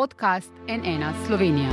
[0.00, 1.70] podcast NN Slovenija.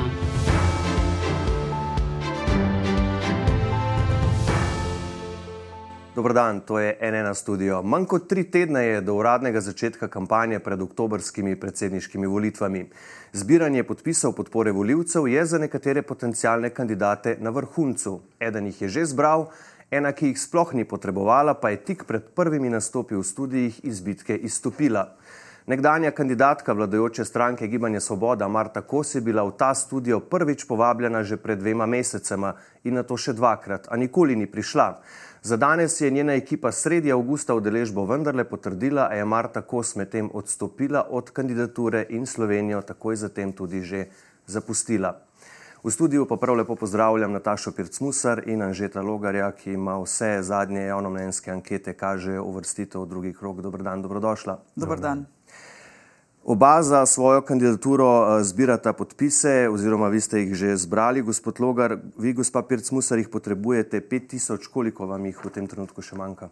[6.16, 7.82] Dobrodan, to je NN studio.
[7.84, 12.90] Manj kot tri tedne je do uradnega začetka kampanje pred oktobrskimi predsedniškimi volitvami.
[13.34, 18.20] Zbiranje podpisov podpore voljivcev je za nekatere potencijalne kandidate na vrhuncu.
[18.40, 19.48] Eden jih je že zbral,
[19.92, 24.02] ena, ki jih sploh ni potrebovala, pa je tik pred prvimi nastopi v studijih iz
[24.02, 25.14] bitke izstopila.
[25.68, 31.24] Nekdanja kandidatka vladajoče stranke Gibanje Svoboda Marta Kos je bila v ta studio prvič povabljena
[31.24, 32.54] že pred dvema mesecema
[32.84, 35.02] in na to še dvakrat, a nikoli ni prišla.
[35.44, 40.32] Za danes je njena ekipa sredi avgusta udeležbo vendarle potrdila, a je Marta Kos medtem
[40.34, 44.06] odstopila od kandidature in Slovenijo takoj zatem tudi že
[44.46, 45.18] zapustila.
[45.84, 50.88] V studiu pa prav lepo pozdravljam Natašo Pircmusar in Anžeta Logarja, ki ima vse zadnje
[50.88, 53.60] javnomnenjske ankete, kažejo uvrstitev v drugi krok.
[53.62, 54.64] Dobro dan, dobrodošla.
[54.76, 55.28] Dobar dan.
[56.48, 61.98] Oba za svojo kandidaturo eh, zbirata podpise, oziroma vi ste jih že zbrali, gospod Logar.
[62.18, 66.48] Vi, gospa Pircmusar, jih potrebujete 5000, koliko vam jih v tem trenutku še manjka?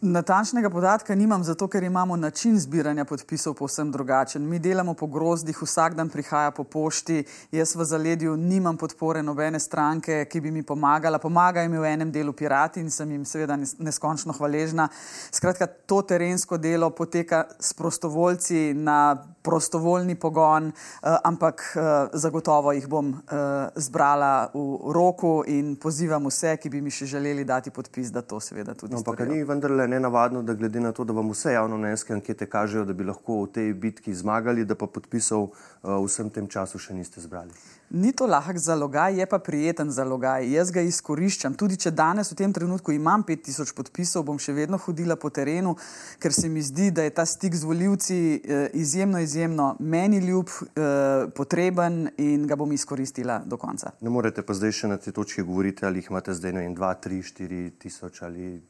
[0.00, 4.42] Natančnega podatka nimam, zato ker imamo način zbiranja podpisov povsem drugačen.
[4.48, 9.58] Mi delamo po grozdih, vsak dan prihaja po pošti, jaz v zaledju nimam podpore nobene
[9.60, 11.18] stranke, ki bi mi pomagala.
[11.18, 14.88] Pomagajo mi v enem delu pirati in sem jim seveda neskončno hvaležna.
[15.30, 19.16] Skratka, to terensko delo poteka s prostovoljci na
[19.48, 26.56] prostovoljni pogon, eh, ampak eh, zagotovo jih bom eh, zbrala v roku in pozivam vse,
[26.60, 28.92] ki bi mi še želeli dati podpis, da to seveda tudi.
[28.92, 32.84] No, ampak ni vendarle nenavadno, da glede na to, da vam vse javnomnenjske ankete kažejo,
[32.84, 36.96] da bi lahko v tej bitki zmagali, da pa podpisov uh, vsem tem času še
[36.96, 37.56] niste zbrali.
[37.90, 40.44] Ni to lahek zalogaj, je pa prijeten zalogaj.
[40.52, 41.54] Jaz ga izkoriščam.
[41.56, 45.72] Tudi če danes v tem trenutku imam 5000 podpisov, bom še vedno hodila po terenu,
[46.20, 50.46] ker se mi zdi, da je ta stik z voljivci eh, izjemno, izjemno meni ljub,
[50.48, 53.90] eh, potreben in ga bom izkoristila do konca.
[54.00, 57.22] Ne morete pa zdaj še na te točke govoriti, ali jih imate zdaj 2, 3,
[57.22, 58.60] 4 tisoč ali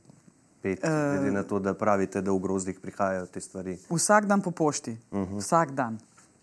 [0.62, 3.78] pet, uh, glede na to, da pravite, da v grozdih prihajajo te stvari.
[3.88, 5.34] Vsak dan po pošti, uh mhm.
[5.34, 5.40] -huh.
[5.40, 5.98] vsak dan.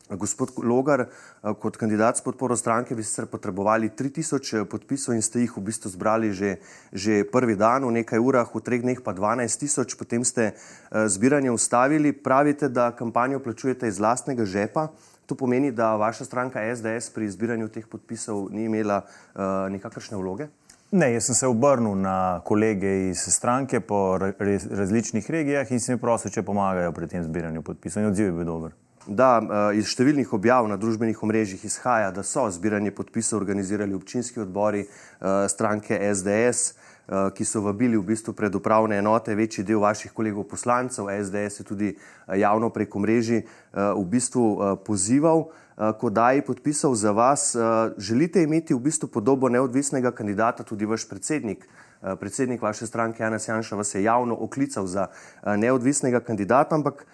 [0.09, 1.07] Gospod Logar,
[1.41, 5.63] kot kandidat s podporo stranke bi sicer potrebovali 3000 eh, podpisov in ste jih v
[5.65, 6.61] bistvu zbrali že,
[6.93, 11.09] že prvi dan, v nekaj urah, v treh dneh pa 12 tisoč, potem ste uh,
[11.09, 12.13] zbiranje ustavili.
[12.13, 14.93] Pravite, da kampanjo plačujete iz lastnega žepa.
[15.25, 20.53] To pomeni, da vaša stranka SDS pri zbiranju teh podpisov ni imela uh, nikakršne vloge?
[20.93, 26.01] Ne, jaz sem se obrnil na kolege iz stranke po različnih regijah in sem jih
[26.01, 28.05] prosil, če pomagajo pri tem zbiranju podpisov.
[28.05, 28.84] In odziv je bil dober.
[29.05, 34.41] Da, eh, iz številnih objav na družbenih omrežjih izhaja, da so zbiranje podpisov organizirali občinski
[34.41, 39.83] odbori eh, stranke SDS, eh, ki so vabili v bistvu pred upravne enote večji del
[39.83, 41.11] vaših kolegov poslancev.
[41.21, 41.91] SDS je tudi
[42.33, 43.43] javno preko mreži
[43.73, 45.51] v bistvu pozival.
[45.75, 47.51] Ko daji podpisal za vas,
[47.99, 51.67] želite imeti v bistvu podobo neodvisnega kandidata, tudi vaš predsednik.
[52.01, 55.07] Predsednik vaše stranke Janes Janša vas je javno oklical za
[55.43, 57.05] neodvisnega kandidata, ampak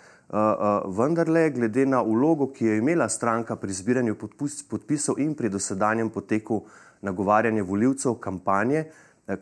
[0.98, 4.16] vendarle, glede na ulogo, ki je imela stranka pri zbiranju
[4.70, 6.62] podpisov in pri dosedanjem poteku
[7.02, 8.86] nagovarjanja voljivcev kampanje,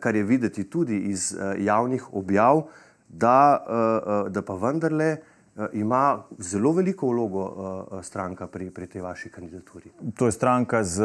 [0.00, 2.64] kar je videti tudi iz javnih objav,
[3.08, 5.16] da, da pa vendarle
[5.56, 9.90] Eh, ima zelo veliko vlogo eh, eh, stranka pri, pri tej vaši kandidaturi.
[10.16, 11.02] To je stranka z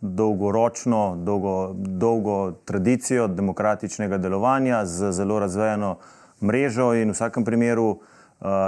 [0.00, 5.96] dolgoročno, dolgo, dolgo tradicijo demokratičnega delovanja, z zelo razvejeno
[6.40, 7.98] mrežo in v vsakem primeru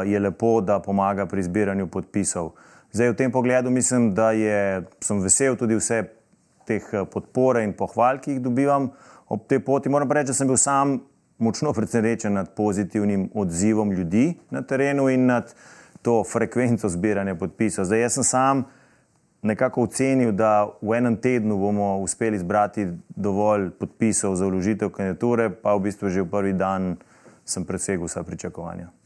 [0.07, 2.53] je lepo, da pomaga pri zbiranju podpisov.
[2.93, 6.03] Zdaj v tem pogledu mislim, da je, sem vesel tudi vse
[6.69, 8.91] teh podpore in pohval, ki jih dobivam
[9.33, 9.89] ob tej poti.
[9.89, 10.99] Moram reči, da sem bil sam
[11.39, 15.55] močno presenečen nad pozitivnim odzivom ljudi na terenu in nad
[16.03, 17.85] to frekvenco zbiranja podpisov.
[17.85, 18.65] Zdaj, jaz sem sam
[19.43, 25.75] nekako ocenil, da v enem tednu bomo uspeli zbrati dovolj podpisov za vložitev kandidature, pa
[25.75, 26.97] v bistvu že v prvi dan
[27.45, 29.02] sem presegel vsa pričakovanja.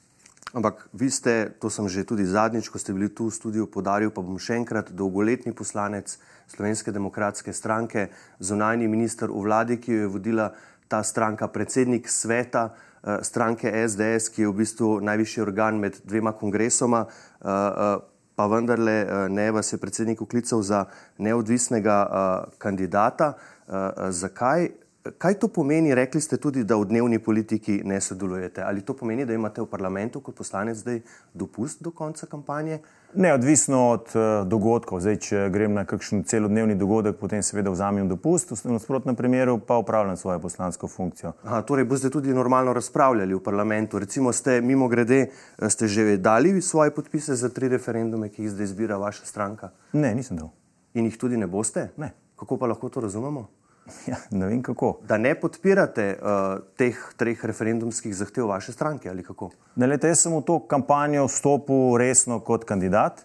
[0.56, 4.08] Ampak vi ste, to sem že tudi zadnjič, ko ste bili tu v studiu, podaril,
[4.08, 6.16] pa bom še enkrat dolgoletni poslanec
[6.48, 8.08] Slovenske demokratske stranke,
[8.40, 10.56] zunajni minister v vladi, ki jo je vodila
[10.88, 16.32] ta stranka, predsednik sveta uh, stranke SDS, ki je v bistvu najvišji organ med dvema
[16.32, 18.00] kongresoma, uh, uh,
[18.32, 20.88] pa vendarle uh, ne vas je predsednik uklical za
[21.20, 23.36] neodvisnega uh, kandidata.
[23.68, 24.85] Uh, zakaj?
[25.18, 25.94] Kaj to pomeni?
[25.94, 28.62] Rekli ste tudi, da v dnevni politiki ne sodelujete.
[28.62, 31.00] Ali to pomeni, da imate v parlamentu kot poslanec zdaj
[31.34, 32.80] dopust do konca kampanje?
[32.80, 38.08] Uh, Neodvisno od uh, dogodkov, zdaj, če grem na kakšen celodnevni dogodek, potem seveda vzamem
[38.10, 41.32] dopust, v nasprotnem primeru pa upravljam svojo poslansko funkcijo.
[41.46, 43.98] Aha, torej, boste tudi normalno razpravljali v parlamentu.
[44.02, 48.50] Recimo, ste mimo grede, eh, ste že dali svoje podpise za tri referendume, ki jih
[48.50, 49.70] zdaj zbira vaša stranka?
[49.92, 50.50] Ne, nisem dal.
[50.94, 51.88] In jih tudi ne boste?
[51.96, 52.12] Ne.
[52.36, 53.48] Kako pa lahko to razumemo?
[54.10, 54.98] Ja, ne vem kako.
[55.08, 59.50] Da ne podpirate uh, teh treh referendumskih zahtev vaše stranke ali kako?
[59.76, 63.24] Ne, lete, jaz sem v to kampanjo vstopil resno kot kandidat,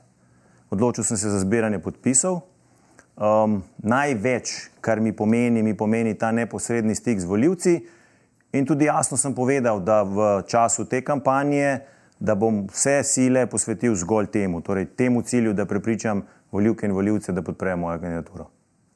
[0.70, 2.42] odločil sem se za zbiranje podpisov.
[3.22, 7.82] Um, največ, kar mi pomeni, mi pomeni ta neposredni stik z voljivci.
[8.54, 11.82] In tudi jasno sem povedal, da v času te kampanje,
[12.20, 17.32] da bom vse sile posvetil zgolj temu, torej temu cilju, da prepričam voljivke in voljivce,
[17.32, 18.50] da podprejo mojo kandidaturo.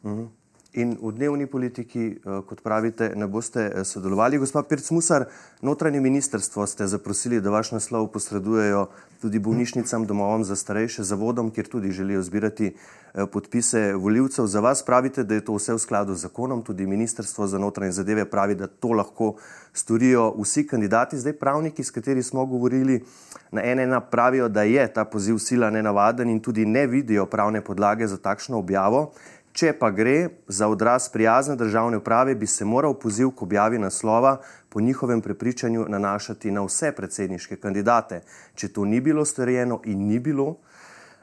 [0.04, 0.22] Uh mhm.
[0.22, 0.44] -huh
[0.75, 4.38] in v dnevni politiki, eh, kot pravite, ne boste eh, sodelovali.
[4.38, 5.25] Gospa Pirc Musar,
[5.62, 8.88] notranje ministrstvo ste zaprosili, da vaš naslov posredujejo
[9.22, 14.45] tudi bolnišnicam, domovom za starejše, zavodom, kjer tudi želijo zbirati eh, podpise voljivcev.
[14.45, 17.92] Za vas pravite, da je to vse v skladu z zakonom, tudi ministrstvo za notranje
[17.92, 19.36] zadeve pravi, da to lahko
[19.74, 21.18] storijo vsi kandidati.
[21.18, 23.04] Zdaj pravniki, s katerimi smo govorili,
[23.51, 27.62] na ene ena pravijo, da je ta poziv sila nenavaden in tudi ne vidijo pravne
[27.62, 29.13] podlage za takšno objavo.
[29.56, 34.42] Če pa gre za odraz prijazne državne uprave, bi se moral poziv k objavi naslova
[34.69, 38.19] po njihovem prepričanju nanašati na vse predsedniške kandidate.
[38.56, 40.57] Če to ni bilo storjeno in ni bilo,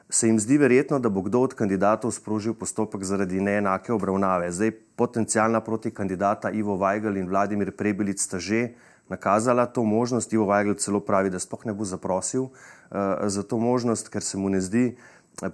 [0.09, 4.49] se jim zdi verjetno, da bo kdo od kandidatov sprožil postopek zaradi neenake obravnave.
[4.51, 8.73] Zdaj, potencijalna proti kandidata Ivo Weigl in Vladimir Prebelic sta že
[9.09, 10.33] nakazala to možnost.
[10.33, 14.37] Ivo Weigl celo pravi, da sploh ne bo zaprosil uh, za to možnost, ker se
[14.37, 14.95] mu ne zdi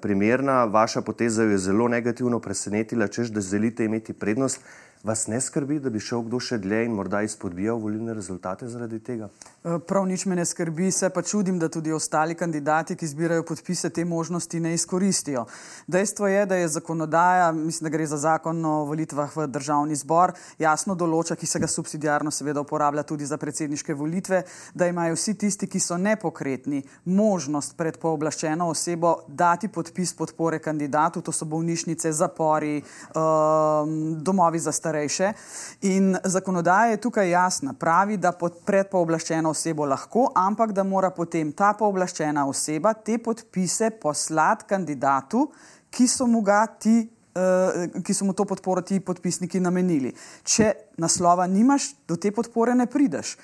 [0.01, 4.61] primerna, vaša poteza jo je zelo negativno presenetila, čež da želite imeti prednost.
[5.03, 8.97] Vas ne skrbi, da bi šel kdo še dlje in morda izpodbijal volilne rezultate zaradi
[8.99, 9.29] tega?
[9.63, 13.45] Eh, prav nič me ne skrbi, se pa čudim, da tudi ostali kandidati, ki zbirajo
[13.47, 15.45] podpise, te možnosti ne izkoristijo.
[15.87, 20.33] Dejstvo je, da je zakonodaja, mislim, da gre za zakon o volitvah v državni zbor,
[20.59, 24.43] jasno določa, ki se ga subsidijarno seveda uporablja tudi za predsedniške volitve,
[24.75, 31.23] da imajo vsi tisti, ki so nepokretni, možnost pred pooblaščeno osebo dati podpis podpore kandidatu,
[31.23, 32.81] to so bolnišnice, zapori,
[33.15, 35.33] um, domovi za starejše starejše.
[35.81, 37.73] In zakonodaja je tukaj jasna.
[37.73, 38.33] Pravi, da
[38.65, 45.47] pred pooblaščeno osebo lahko, ampak da mora potem ta pooblaščena oseba te podpise poslati kandidatu,
[45.89, 47.09] ki so mu ga ti.
[47.39, 50.09] Uh, ki so mu to podporo ti podpisniki namenili.
[50.43, 53.35] Če naslova nimaš, do te podpore ne prideš.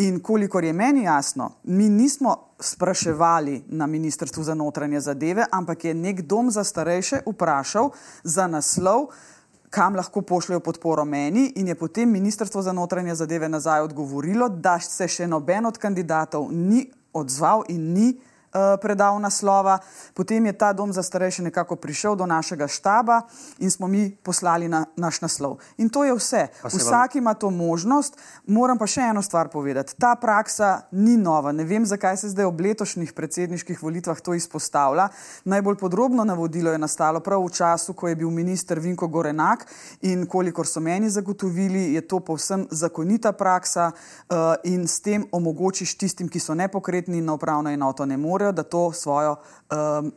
[0.00, 5.94] In kolikor je meni jasno, mi nismo spraševali na Ministrstvu za notranje zadeve, ampak je
[5.98, 7.90] nek dom za starejše vprašal
[8.22, 9.34] za naslov, uh,
[9.74, 14.78] kam lahko pošljajo podporo meni, in je potem Ministrstvo za notranje zadeve nazaj odgovorilo, da
[14.80, 18.33] se še noben od kandidatov ni odzval in ni Eh,
[18.82, 19.78] predal naslova.
[20.14, 23.22] Potem je ta dom za starejše nekako prišel do našega štaba
[23.58, 25.58] in smo mi poslali na naš naslov.
[25.76, 26.46] In to je vse.
[26.64, 28.16] Vsak ima to možnost.
[28.46, 29.94] Moram pa še eno stvar povedati.
[29.98, 31.52] Ta praksa ni nova.
[31.52, 35.08] Ne vem, zakaj se zdaj ob letošnjih predsedniških volitvah to izpostavlja.
[35.44, 39.66] Najbolj podrobno navodilo je nastalo prav v času, ko je bil minister Vinko Gorenak
[40.02, 45.94] in kolikor so meni zagotovili, je to povsem zakonita praksa uh, in s tem omogočiš
[45.98, 49.36] tistim, ki so nepokretni na upravno enoto ne morejo, da to svojo
[49.70, 50.12] um,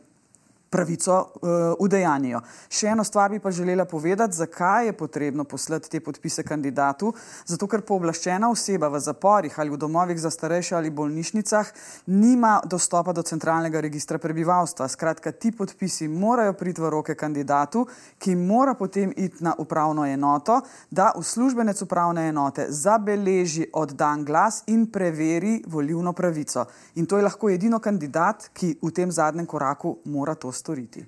[0.70, 2.40] pravico uh, udejanijo.
[2.68, 7.12] Še eno stvar bi pa želela povedati, zakaj je potrebno poslati te podpise kandidatu.
[7.46, 11.72] Zato, ker pooblaščena oseba v zaporih ali v domovih za starejše ali bolnišnicah
[12.06, 14.88] nima dostopa do centralnega registra prebivalstva.
[14.88, 17.86] Skratka, ti podpisi morajo priti v roke kandidatu,
[18.18, 20.60] ki mora potem iti na upravno enoto,
[20.90, 26.66] da uslužbenec upravne enote zabeleži oddan glas in preveri volivno pravico.
[26.94, 31.06] In to je lahko edino kandidat, ki v tem zadnjem koraku mora to storiti.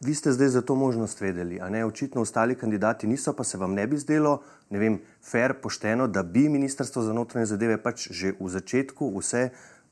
[0.00, 3.58] Vi ste zdaj za to možnost vedeli, a ne očitno ostali kandidati niso, pa se
[3.58, 4.38] vam ne bi zdelo,
[4.70, 9.50] ne vem, fair, pošteno, da bi Ministrstvo za notranje zadeve pač že v začetku vse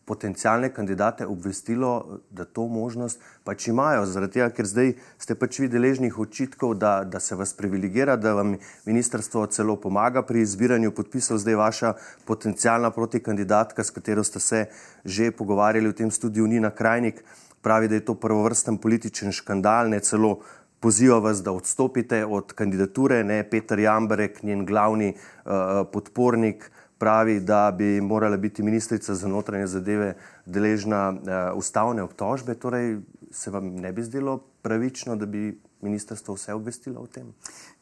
[0.09, 4.07] potencijalne kandidate obvestilo, da to možnost pač imajo.
[4.09, 8.33] Zaradi tega, ker zdaj ste pač vi deležnih očitkov, da, da se vas privilegira, da
[8.39, 8.55] vam
[8.89, 11.93] ministrstvo celo pomaga pri izbiranju podpisov, zdaj vaša
[12.25, 14.65] potencijalna protikandidatka, s katero ste se
[15.05, 17.21] že pogovarjali v tem studiu, Nina Krajnik
[17.63, 20.39] pravi, da je to prvovrsten političen škandal, ne celo
[20.81, 23.25] poziva vas, da odstopite od kandidature.
[23.25, 25.53] Ne, Peter Jambrek, njen glavni uh,
[25.93, 30.15] podpornik, pravi, da bi morala biti ministrica za notranje zadeve
[30.47, 32.55] deležna uh, ustavne obtožbe.
[32.55, 32.99] Torej,
[33.31, 37.35] se vam ne bi zdelo pravično, da bi ministrstvo vse obvestilo o tem?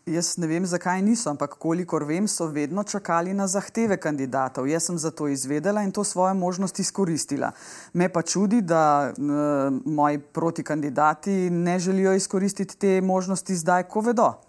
[0.07, 4.69] Jaz ne vem, zakaj niso, ampak kolikor vem, so vedno čakali na zahteve kandidatov.
[4.71, 7.51] Jaz sem za to izvedela in to svojo možnost izkoristila.
[7.93, 14.46] Me pa čudi, da uh, moji protikandidati ne želijo izkoristiti te možnosti zdaj, ko vedo.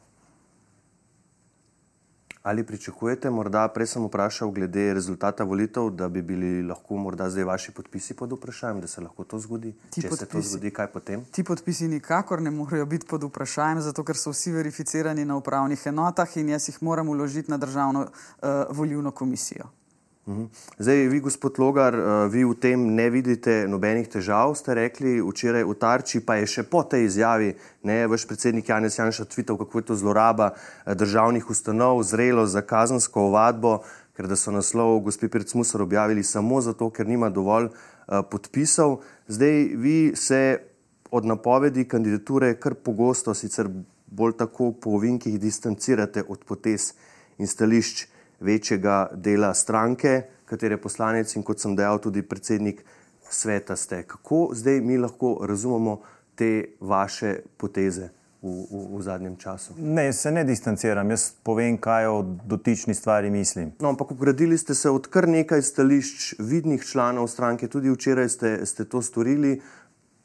[2.47, 7.43] Ali pričakujete, morda prej sem vprašal glede rezultata volitev, da bi bili lahko morda zdaj
[7.43, 9.73] vaši podpisi pod vprašanjem, da se lahko to zgodi?
[9.89, 11.25] Ti Če se to podpisi- zgodi, kaj potem?
[11.31, 15.83] Ti podpisi nikakor ne morejo biti pod vprašanjem, zato ker so vsi verificirani na upravnih
[15.85, 19.67] enotah in jaz jih moram uložiti na državno uh, volilno komisijo.
[20.27, 20.45] Mhm.
[20.79, 25.63] Zdaj, vi, gospod Logar, eh, vi v tem ne vidite nobenih težav, ste rekli včeraj
[25.63, 27.53] v Tarči, pa je še po tej izjavi,
[27.87, 32.59] ne, vaš predsednik Janez Janša tvitev, kako je to zloraba eh, državnih ustanov, zrelo za
[32.59, 33.87] kazansko ovadbo,
[34.19, 39.05] ker da so naslov gospe Pircmusar objavili samo zato, ker nima dovolj uh, podpisov.
[39.29, 40.57] Zdaj, vi se
[41.11, 43.69] od napovedi kandidature kar pogosto, sicer
[44.09, 46.95] bolj tako po ovinkih, distancirate od potez
[47.37, 52.83] in stališč večjega dela stranke, katere poslanec in kot sem dejal, tudi predsednik
[53.29, 54.03] sveta ste.
[54.03, 55.99] Kako zdaj mi lahko razumemo
[56.35, 58.09] te vaše poteze
[58.41, 59.73] v, v, v zadnjem času?
[59.77, 63.73] Ne, se ne distanciram, jaz povem, kaj o dotični stvari mislim.
[63.79, 68.53] No, ampak ugradili ste se od kar nekaj stališč vidnih članov stranke, tudi včeraj ste,
[68.65, 69.59] ste to storili.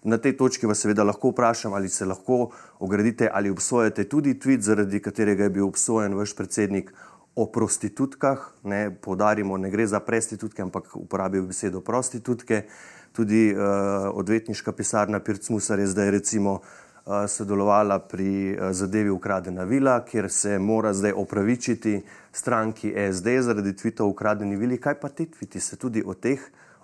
[0.02, 2.50] Na tej točki vas seveda lahko vprašam, ali se lahko
[2.83, 6.90] ogradite ali obsojate tudi tweet, zaradi katerega je bil obsojen vaš predsednik
[7.34, 8.38] o prostitutkah.
[8.62, 12.64] Ne, podarimo, ne gre za prostitutke, ampak uporabil besedo prostitutke.
[13.12, 19.98] Tudi uh, odvetniška pisarna Pircmusar je zdaj recimo uh, sodelovala pri uh, zadevi ukradena vila,
[20.04, 22.00] kjer se mora zdaj opravičiti
[22.32, 24.80] stranki SD zaradi tvitev ukradeni vili.
[24.80, 25.60] Kaj pa te tviti?
[25.60, 26.40] Se tudi o teh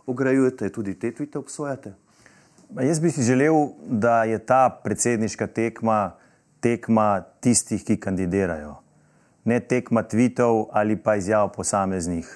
[0.06, 1.94] ograjujete, tudi te tvite obsojate?
[2.76, 6.18] Jaz bi si želel, da je ta predsedniška tekma
[6.60, 8.76] tekma tistih, ki kandidirajo,
[9.48, 12.28] ne tekma tvitev ali pa izjav posameznih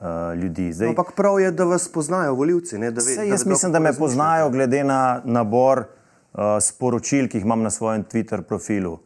[0.00, 0.72] uh, ljudi.
[0.72, 2.78] Zdaj, Ampak prav je, da vas poznajo volivci.
[2.78, 7.28] Ne, da ve, Sej, jaz vedo, mislim, da me poznajo glede na nabor uh, sporočil,
[7.28, 8.98] ki jih imam na svojem Twitter profilu.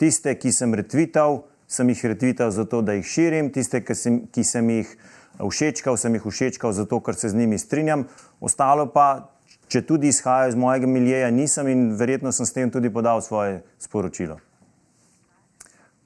[0.00, 4.44] Tiste, ki sem retvital, sem jih retvital zato, da jih širim, tiste, ki sem, ki
[4.44, 4.94] sem jih
[5.40, 8.06] všečkal, sem jih všečkal zato, ker se z njimi strinjam.
[8.40, 9.30] Ostalo pa,
[9.70, 13.60] če tudi izhajajo iz mojega miljeja, nisem in verjetno sem s tem tudi podal svoje
[13.78, 14.40] sporočilo.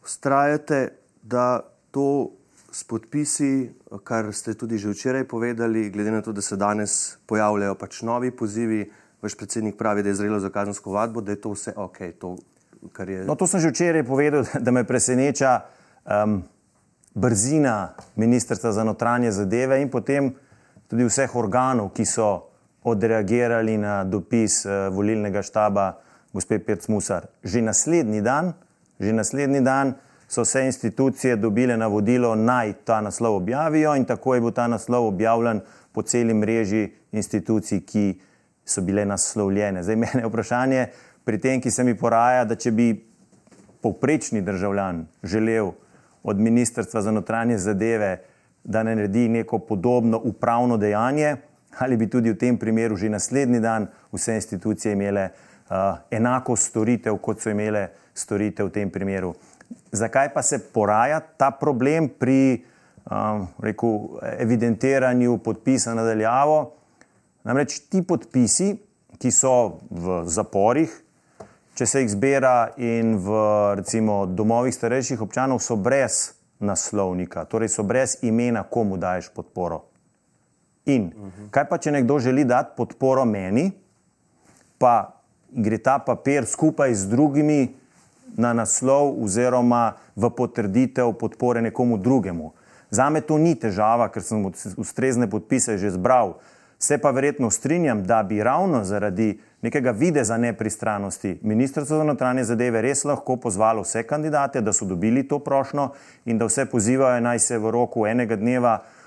[0.05, 0.91] Ustrajate,
[1.25, 2.31] da to
[2.73, 3.73] s podpisi,
[4.05, 8.31] kar ste tudi že včeraj povedali, glede na to, da se danes pojavljajo pač novi
[8.31, 8.91] pozivi,
[9.23, 11.99] vaš predsednik pravi, da je zrelo za kazensko vadbo, da je to vse ok.
[12.19, 12.37] To,
[13.07, 13.25] je...
[13.25, 15.61] No, to sem že včeraj povedal, da me preseneča
[16.05, 16.43] um,
[17.15, 20.35] brzina ministrstva za notranje zadeve in potem
[20.91, 22.51] tudi vseh organov, ki so
[22.85, 25.95] odreagirali na dopis uh, volilnega štaba
[26.35, 27.31] gospe Pirc Musar.
[27.47, 28.53] Že naslednji dan,
[29.01, 29.95] že naslednji dan
[30.29, 35.07] so vse institucije dobile navodilo, naj ta naslov objavijo in tako je bil ta naslov
[35.07, 35.61] objavljen
[35.93, 38.21] po celi mreži institucij, ki
[38.65, 39.83] so bile naslovljene.
[39.83, 40.87] Zdaj, mene je vprašanje
[41.25, 42.89] pri tem, ki se mi poraja, da če bi
[43.83, 45.73] povprečni državljan želel
[46.23, 48.23] od Ministrstva za notranje zadeve,
[48.65, 51.37] da ne naredi neko podobno upravno dejanje,
[51.79, 57.19] ali bi tudi v tem primeru že naslednji dan vse institucije imele uh, enako storitev,
[57.19, 59.35] kot so imele storitev v tem primeru.
[59.95, 62.65] Zakaj pa se poraja ta problem pri
[63.11, 66.73] um, rekel, evidentiranju podpisa nadaljavo?
[67.45, 68.73] Namreč ti podpisi,
[69.21, 70.91] ki so v zaporih,
[71.79, 73.39] če se jih zbira in v
[73.79, 79.85] recimo, domovih starejših občanov, so brez naslovnika, torej so brez imena, komu daješ podporo.
[80.91, 81.11] In
[81.53, 83.71] kaj pa, če nekdo želi dati podporo meni,
[84.79, 87.61] pa gre ta papir skupaj z drugimi
[88.35, 92.53] na naslov oziroma v potrditev podpore nekomu drugemu.
[92.91, 94.45] Za me to ni težava, ker sem
[94.77, 96.39] ustrezne podpise že zbral.
[96.79, 102.83] Se pa verjetno strinjam, da bi ravno zaradi nekega videza nepristranosti Ministrstvo za notranje zadeve
[102.83, 107.39] res lahko pozvalo vse kandidate, da so dobili to prošlo in da vse pozivajo naj
[107.39, 109.04] se v roku enega dneva uh,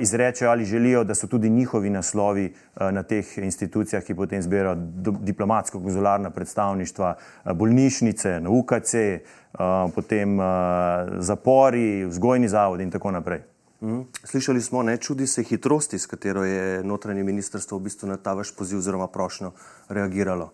[0.00, 4.76] izrečejo ali želijo, da so tudi njihovi naslovi uh, na teh institucijah, ki potem zbirajo
[5.20, 8.94] diplomatsko-konzularna predstavništva, uh, bolnišnice, UKC,
[9.94, 10.38] potem
[11.18, 13.40] zapori, vzgojni zavodi in tako naprej.
[13.82, 14.00] Mhm.
[14.24, 18.32] Slišali smo, ne čudi se hitrosti, s katero je notranje ministrstvo v bistvu na ta
[18.32, 19.52] vaš poziv oziroma prošnjo
[19.88, 20.50] reagiralo.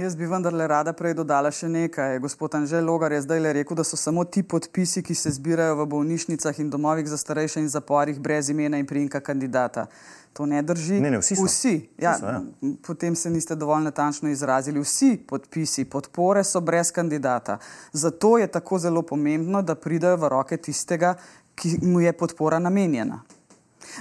[0.00, 2.14] Jaz bi vendarle rada prej dodala še nekaj.
[2.24, 5.74] Gospod Anžel Logar je zdaj le rekel, da so samo ti podpisi, ki se zbirajo
[5.76, 9.84] v bolnišnicah in domovih za starejše in zaporih brez imena in prijimka kandidata.
[10.32, 11.02] To ne drži.
[11.04, 11.44] Ne, ne, vsi so.
[11.44, 11.74] vsi.
[12.00, 12.72] Ja, Vsi so, ja.
[12.86, 14.80] Potem se niste dovolj natančno izrazili.
[14.80, 17.58] Vsi podpisi podpore so brez kandidata.
[17.92, 21.18] Zato je tako zelo pomembno, da pridajo v roke tistega,
[21.60, 23.20] ki mu je podpora namenjena.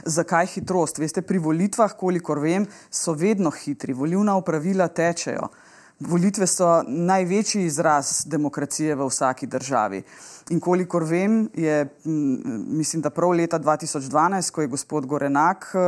[0.05, 1.03] Zakaj hitrost?
[1.03, 5.49] Veste, pri volitvah, kolikor vem, so vedno hitri, volivna upravila tečejo.
[5.99, 10.03] Volitve so največji izraz demokracije v vsaki državi.
[10.49, 15.79] In kolikor vem, je, mislim, da prav leta 2012, ko je gospod Gorenak eh,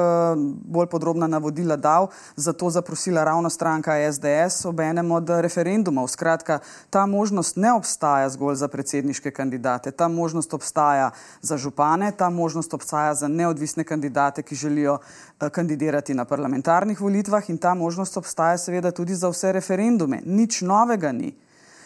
[0.66, 6.08] bolj podrobna navodila dal, zato zaprosila ravno stranka SDS ob enem od referendumov.
[6.08, 11.10] Skratka, ta možnost ne obstaja zgolj za predsedniške kandidate, ta možnost obstaja
[11.42, 17.50] za župane, ta možnost obstaja za neodvisne kandidate, ki želijo eh, kandidirati na parlamentarnih volitvah
[17.50, 20.22] in ta možnost obstaja seveda tudi za vse referendume.
[20.26, 21.34] Nič novega ni.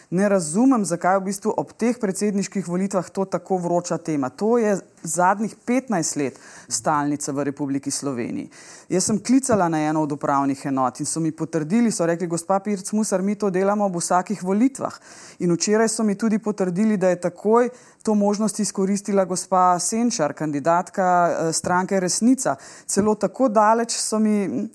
[0.10, 4.30] Ne razumem, zakaj v bistvu ob teh predsedniških volitvah to tako vroča tema.
[4.30, 8.50] To je zadnjih 15 let stalnica v Republiki Sloveniji.
[8.90, 12.60] Jaz sem klicala na eno od upravnih enot in so mi potrdili, so rekli, gospa
[12.60, 14.94] Pirc Musar, mi to delamo ob vsakih volitvah.
[15.40, 17.70] In včeraj so mi tudi potrdili, da je takoj
[18.06, 22.56] to možnost izkoristila gospa Senčar, kandidatka eh, stranke Resnica.
[22.86, 24.68] Celo tako daleč so mi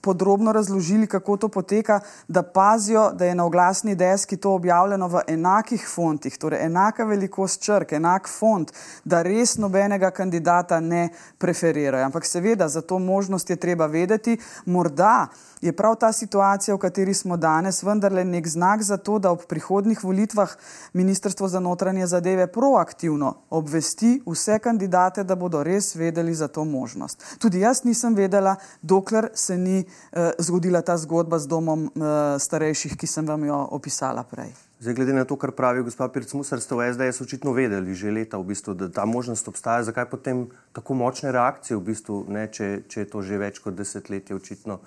[0.00, 5.20] podrobno razložili, kako to poteka, da pazijo, da je na oglasni deski to objavljeno v
[5.26, 8.72] enakih fontih, torej enaka velikost črk, enak font,
[9.04, 12.04] da res nobenega kandidata ne preferirajo.
[12.04, 15.28] Ampak seveda za to možnost je treba vedeti, morda
[15.66, 19.46] je prav ta situacija, v kateri smo danes, vendarle nek znak za to, da ob
[19.48, 20.56] prihodnih volitvah
[20.92, 27.24] Ministrstvo za notranje zadeve proaktivno obvesti vse kandidate, da bodo res vedeli za to možnost.
[27.38, 32.96] Tudi jaz nisem vedela, dokler se ni eh, zgodila ta zgodba z domom eh, starejših,
[32.96, 34.54] ki sem vam jo opisala prej.
[34.80, 38.36] Zdaj, glede na to, kar pravi gospod Pircmusar, ste v SDS očitno vedeli že leta,
[38.36, 39.88] v bistvu, da ta možnost obstaja.
[39.88, 40.46] Zakaj potem
[40.76, 44.78] tako močne reakcije, v bistvu, ne, če, če je to že več kot desetletje očitno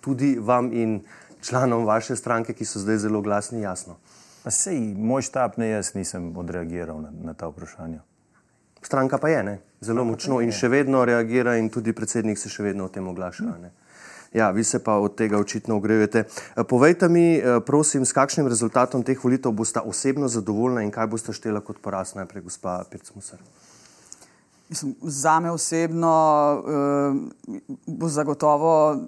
[0.00, 1.00] tudi vam in
[1.40, 3.96] članom vaše stranke, ki so zdaj zelo glasni, jasno?
[4.44, 8.00] Pa sej, moj štab, ne jaz nisem odreagiral na, na ta vprašanja.
[8.82, 9.58] Stranka pa je ne?
[9.80, 13.46] zelo močno in še vedno reagira, in tudi predsednik se še vedno o tem oglaša.
[13.60, 13.72] Ne?
[14.36, 16.24] Ja, vi se pa od tega očitno ogrevate.
[16.28, 21.06] Eh, Povejte mi, eh, prosim, s kakšnim rezultatom teh volitev boste osebno zadovoljni in kaj
[21.10, 23.40] boste štela kot poraz najprej, gospa Pircmusar?
[24.70, 26.14] Mislim, zame osebno
[26.62, 27.16] uh,
[27.86, 29.02] bo zagotovo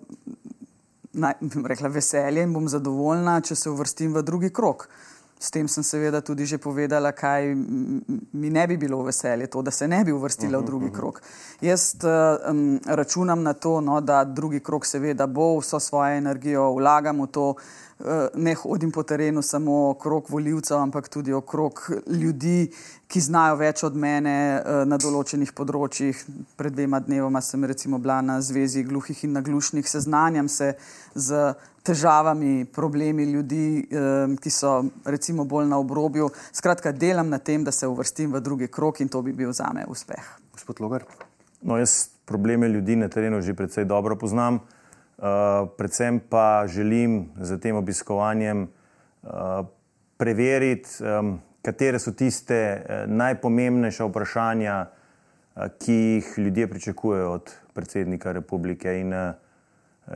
[1.13, 1.35] naj,
[1.73, 4.89] rekla, veselje in bom zadovoljna, če se uvrstim v drugi krok.
[5.43, 9.75] S tem sem seveda tudi že povedala, kaj mi ne bi bilo veselje, to, da
[9.75, 11.19] se ne bi uvrstila v drugi krok.
[11.61, 17.25] Jaz um, računam na to, no, da drugi krok seveda bo, vso svojo energijo vlagam
[17.25, 22.71] v to, uh, ne hodim po terenu samo okrog voljivcev, ampak tudi okrog ljudi,
[23.13, 26.17] ki znajo več od mene uh, na določenih področjih.
[26.57, 30.73] Pred dvema dnevoma sem recimo bila na Zvezi gluhih in naglušnih, seznanjam se
[31.13, 36.31] z težavami, problemi ljudi, eh, ki so recimo bolj na obrobju.
[36.55, 39.85] Skratka, delam na tem, da se uvrstim v drugi krok in to bi bil zame
[39.91, 40.23] uspeh.
[40.55, 41.05] Gospod Logar?
[41.63, 44.61] No, jaz probleme ljudi na terenu že precej dobro poznam,
[45.19, 48.69] uh, predvsem pa želim z tem obiskovanjem
[49.23, 49.67] uh,
[50.17, 58.33] preveriti, um, katere so tiste uh, najpomembnejša vprašanja, uh, ki jih ljudje pričakujejo od predsednika
[58.33, 59.01] republike.
[59.01, 59.35] In, uh,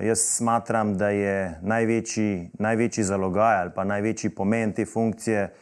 [0.00, 5.52] jaz smatram, da je največji, največji zalogaj ali pa največji pomen te funkcije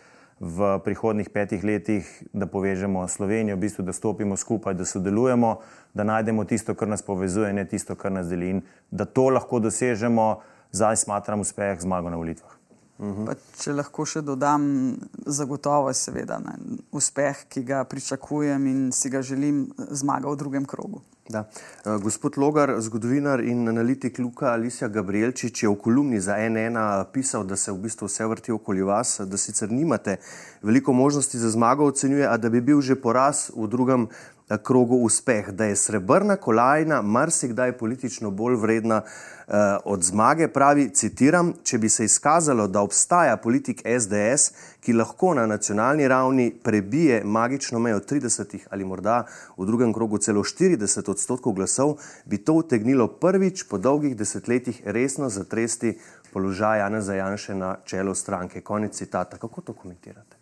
[0.41, 5.59] v prihodnih petih letih, da povežemo Slovenijo, v bistvu, da stopimo skupaj, da sodelujemo,
[5.95, 8.51] da najdemo tisto, kar nas povezuje, ne tisto, kar nas deli.
[8.51, 10.41] In da to lahko dosežemo,
[10.73, 12.59] zdaj smatram uspeh zmago na volitvah.
[12.99, 14.95] Pa, če lahko še dodam,
[15.27, 16.55] zagotovo je seveda ne,
[16.95, 21.03] uspeh, ki ga pričakujem in si ga želim, zmaga v drugem krogu.
[21.29, 21.47] Da.
[21.85, 26.77] Uh, gospod Logar, zgodovinar in analitik Luka Alisija Gabrielčič je v kolumni za NN
[27.13, 30.19] pisal, da se v bistvu vse vrti okoli vas, da sicer nimate
[30.63, 34.97] veliko možnosti za zmago, ocenjuje, a da bi bil že poraz v drugem eh, krogu
[34.97, 39.55] uspeh, da je srebrna kolajna marsikdaj politično bolj vredna uh,
[39.85, 40.49] od zmage.
[40.49, 46.51] Pravi, citiram, če bi se izkazalo, da obstaja politik SDS, ki lahko na nacionalni ravni
[46.63, 49.25] prebije magično mejo 30 ali morda
[49.57, 55.29] v drugem krogu celo 40 odstotkov glasov, bi to utegnilo prvič po dolgih desetletjih resno
[55.29, 55.99] zatresti
[56.33, 58.61] položaj Jana Zajanše na čelo stranke.
[58.61, 59.39] Konec citata.
[59.39, 60.37] Kako to komentirate?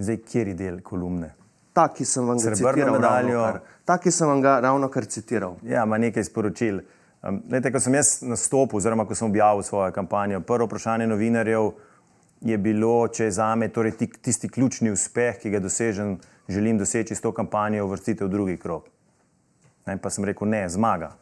[0.00, 1.37] Zdaj, kjer je del kolumne?
[1.78, 3.42] Ta, ki sem vam ga Srebrno citiral, medaljo.
[3.86, 5.60] Ta, ki sem vam ga ravno kar citiral.
[5.62, 6.80] Ja, ima nekaj sporočil.
[7.22, 11.70] Um, lejte, ko sem jaz nastopil, oziroma ko sem objavil svojo kampanjo, prvo vprašanje novinarjev
[12.50, 16.16] je bilo, če je za me torej tisti ključni uspeh, ki ga dosežem,
[16.50, 18.90] želim doseči s to kampanjo, uvrstitev v drugi krog.
[19.86, 21.12] Ne, pa sem rekel, ne, zmaga.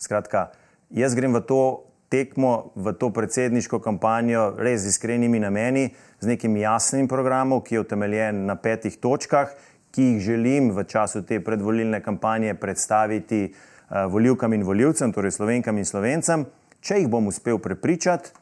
[0.00, 0.48] Skratka,
[0.88, 1.60] jaz grem v to
[2.08, 5.90] tekmo, v to predsedniško kampanjo res z iskrenimi nameni,
[6.20, 9.52] z nekim jasnim programom, ki je utemeljen na petih točkah,
[9.92, 15.78] ki jih želim v času te predvolilne kampanje predstaviti uh, voljivkam in voljivcem, torej slovenkam
[15.78, 16.46] in slovencem.
[16.80, 18.32] Če jih bom uspel prepričati,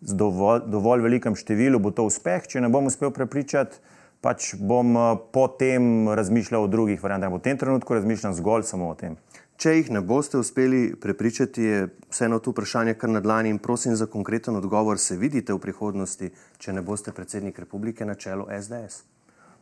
[0.00, 3.80] z dovolj, dovolj velikem številu bo to uspeh, če ne bom uspel prepričati,
[4.22, 7.32] pač bom uh, potem razmišljal o drugih variantah.
[7.34, 9.18] V tem trenutku razmišljam zgolj samo o tem.
[9.58, 11.78] Če jih ne boste uspeli prepričati, je
[12.12, 15.00] vseeno to vprašanje kar na dlani in prosim za konkreten odgovor.
[15.02, 16.28] Se vidite v prihodnosti,
[16.62, 19.00] če ne boste predsednik republike na čelu SDS?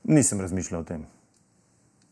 [0.04, 1.06] Nisem razmišljal o tem.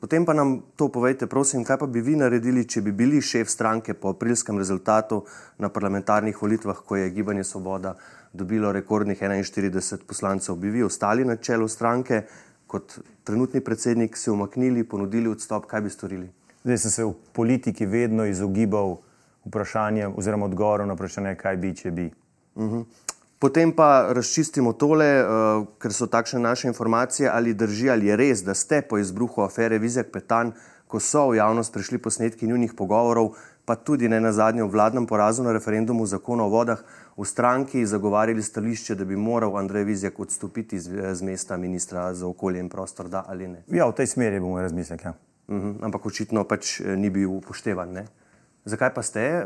[0.01, 3.53] Potem pa nam to povejte, prosim, kaj pa bi vi naredili, če bi bili šef
[3.53, 5.19] stranke po aprilskem rezultatu
[5.61, 7.93] na parlamentarnih volitvah, ko je Gibanje Svoboda
[8.33, 10.57] dobilo rekordnih 41 poslancev.
[10.57, 12.23] Bi vi ostali na čelu stranke
[12.67, 16.31] kot trenutni predsednik, se umaknili, ponudili odstop, kaj bi storili?
[16.65, 18.97] Zdaj sem se v politiki vedno izogibal
[19.45, 22.11] vprašanjem oziroma odgovorom na vprašanje, kaj bi, če bi.
[22.55, 22.75] Uh mhm.
[22.77, 22.85] -huh.
[23.39, 28.43] Potem pa razčistimo tole, uh, ker so takšne naše informacije, ali drži ali je res,
[28.45, 30.53] da ste po izbruhu afere Vizek Petan,
[30.87, 35.43] ko so v javnost prišli posnetki njunih pogovorov, pa tudi ne na zadnjem vladnem porazu
[35.43, 36.85] na referendumu zakona o vodah,
[37.17, 42.27] v stranki zagovarjali stališče, da bi moral Andrej Vizek odstopiti z, z mesta ministra za
[42.27, 43.65] okolje in prostor, da ali ne.
[43.69, 45.01] Ja, v tej smeri bomo razmislili.
[45.05, 45.15] Ja.
[45.49, 47.93] Mhm, -huh, ampak očitno pač eh, ni bil upoštevan.
[47.93, 48.07] Ne?
[48.65, 49.45] Zakaj pa ste, eh,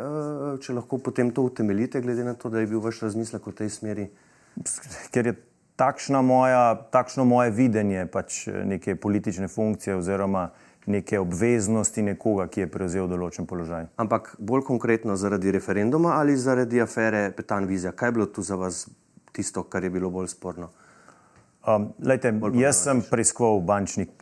[0.60, 3.70] če lahko potem to utemeljite, glede na to, da je bil vaš razmislek v tej
[3.70, 4.10] smeri?
[5.10, 5.34] Ker je
[6.22, 10.50] moja, takšno moje videnje pač eh, neke politične funkcije oziroma
[10.86, 13.90] neke obveznosti nekoga, ki je prevzel določen položaj.
[13.96, 18.56] Ampak bolj konkretno zaradi referenduma ali zaradi afere Petan Vizija, kaj je bilo tu za
[18.56, 18.86] vas
[19.32, 20.70] tisto, kar je bilo bolj sporno?
[21.66, 23.60] Um, lejte, jaz sem preiskoval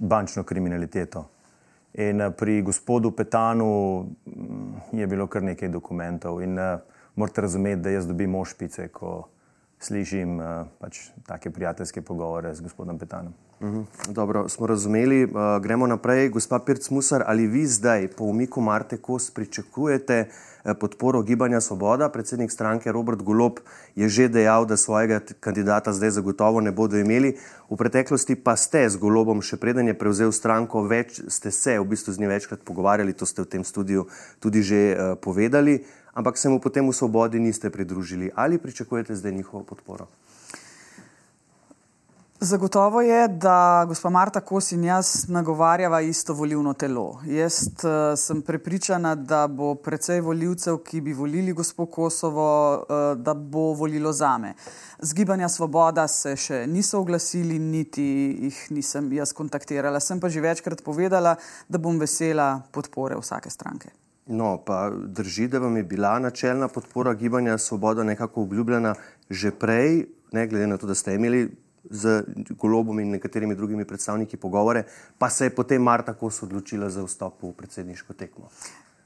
[0.01, 1.29] bančno kriminaliteto.
[1.97, 6.43] In eh, pri gospodu Petanu mm, je bilo kar nekaj dokumentov.
[6.45, 6.77] In uh,
[7.15, 9.29] morate razumeti, da jaz dobim ošpice, ko
[9.81, 13.33] slišim uh, pač take prijateljske pogovore z gospodom Petanom.
[13.61, 13.79] Uh mhm.
[13.79, 14.13] -huh.
[14.13, 15.25] Dobro, smo razumeli.
[15.25, 16.29] Uh, gremo naprej.
[16.29, 20.29] Gospa Pirc Musar, ali vi zdaj, po umiku Marte Kos, pričakujete
[20.65, 22.09] uh, podporo Gibanja Svoboda?
[22.09, 23.61] Predsednik stranke Robert Golop
[23.95, 27.37] je že dejal, da svojega kandidata zdaj zagotovo ne bodo imeli.
[27.71, 31.85] V preteklosti pa ste z Golobom, še preden je prevzel stranko, več ste se v
[31.85, 34.07] bistvu z njim večkrat pogovarjali, to ste v tem studiu
[34.41, 38.31] tudi že uh, povedali, ampak se mu potem v Svobodi niste pridružili.
[38.35, 40.07] Ali pričakujete zdaj njihovo podporo?
[42.41, 47.21] Zagotovo je, da gospa Marta Kos in jaz nagovarjava isto volivno telo.
[47.25, 53.35] Jaz uh, sem prepričana, da bo precej voljivcev, ki bi volili gospo Kosovo, uh, da
[53.35, 54.53] bo volilo zame.
[54.99, 58.05] Zgibanja Svoboda se še niso oglasili, niti
[58.43, 60.01] jih nisem jaz kontaktirala.
[60.01, 63.97] Sem pa že večkrat povedala, da bom vesela podpore vsake stranke.
[64.27, 68.95] No, pa drži, da vam je bila načelna podpora Gibanja Svoboda nekako obljubljena
[69.31, 71.49] že prej, ne glede na to, da ste imeli
[71.91, 72.25] z
[72.59, 74.85] Golobom in nekaterimi drugimi predstavniki pogovore,
[75.19, 78.49] pa se je potem Marta Kos odločila za vstop v predsedniško tekmo.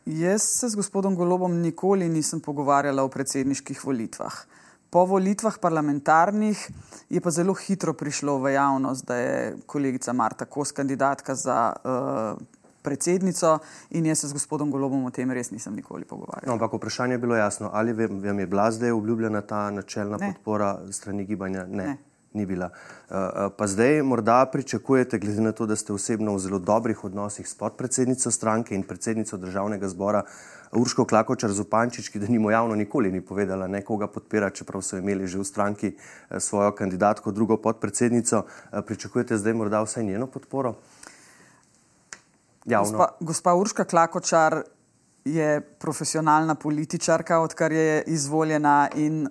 [0.06, 4.34] Jaz se z gospodom Golobom nikoli nisem pogovarjala o predsedniških volitvah.
[4.90, 6.70] Po volitvah parlamentarnih
[7.10, 12.42] je pa zelo hitro prišlo v javnost, da je kolegica Marta Kos kandidatka za uh,
[12.82, 13.58] predsednico
[13.90, 16.48] in jaz se z gospodom Golobom o tem res nisem nikoli pogovarjala.
[16.48, 20.32] No, ampak vprašanje je bilo jasno, ali vam je bila zdaj obljubljena ta načelna ne.
[20.32, 21.66] podpora strani gibanja?
[21.66, 21.86] Ne.
[21.86, 22.70] ne ni bila.
[22.70, 27.04] Eh, eh, pa zdaj morda pričakujete, glede na to, da ste osebno v zelo dobrih
[27.04, 30.22] odnosih s podpredsednico stranke in predsednico državnega zbora
[30.72, 35.26] Urško Klakočar Zupančič, ki da nimo javno nikoli ni povedala, nekoga podpira, čeprav so imeli
[35.26, 38.44] že v stranki eh, svojo kandidatko, drugo podpredsednico.
[38.86, 40.74] Pričakujete zdaj morda vsaj njeno podporo?
[42.64, 44.62] Gospa, gospa Urška Klakočar
[45.24, 49.28] je profesionalna političarka, odkar je izvoljena in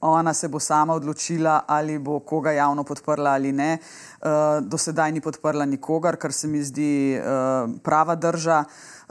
[0.00, 3.78] ona se bo sama odločila, ali bo koga javno podprla ali ne.
[4.20, 4.28] Uh,
[4.62, 8.64] do sedaj ni podprla nikogar, kar se mi zdi uh, prava drža.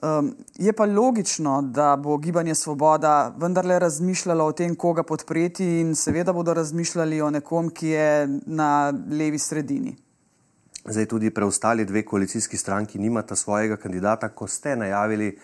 [0.04, 5.96] Um, je pa logično, da bo Gibanje Svoboda vendarle razmišljalo o tem, koga podpreti, in
[5.96, 9.96] seveda bodo razmišljali o nekom, ki je na levi sredini.
[10.86, 15.38] Zdaj tudi preostali dve koalicijski stranki nimata svojega kandidata, ko ste najavili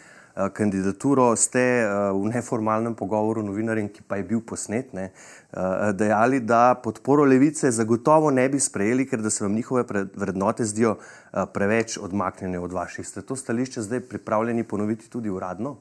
[0.53, 6.39] kandidaturo, ste eh, v neformalnem pogovoru novinarjem, ki pa je bil posnet, ne, eh, dejali,
[6.39, 9.83] da podporo levice zagotovo ne bi sprejeli, ker da se vam njihove
[10.15, 10.97] vrednote zdijo
[11.53, 13.07] preveč odmaknjene od vaših.
[13.07, 15.77] Ste to stališče zdaj pripravljeni ponoviti tudi uradno?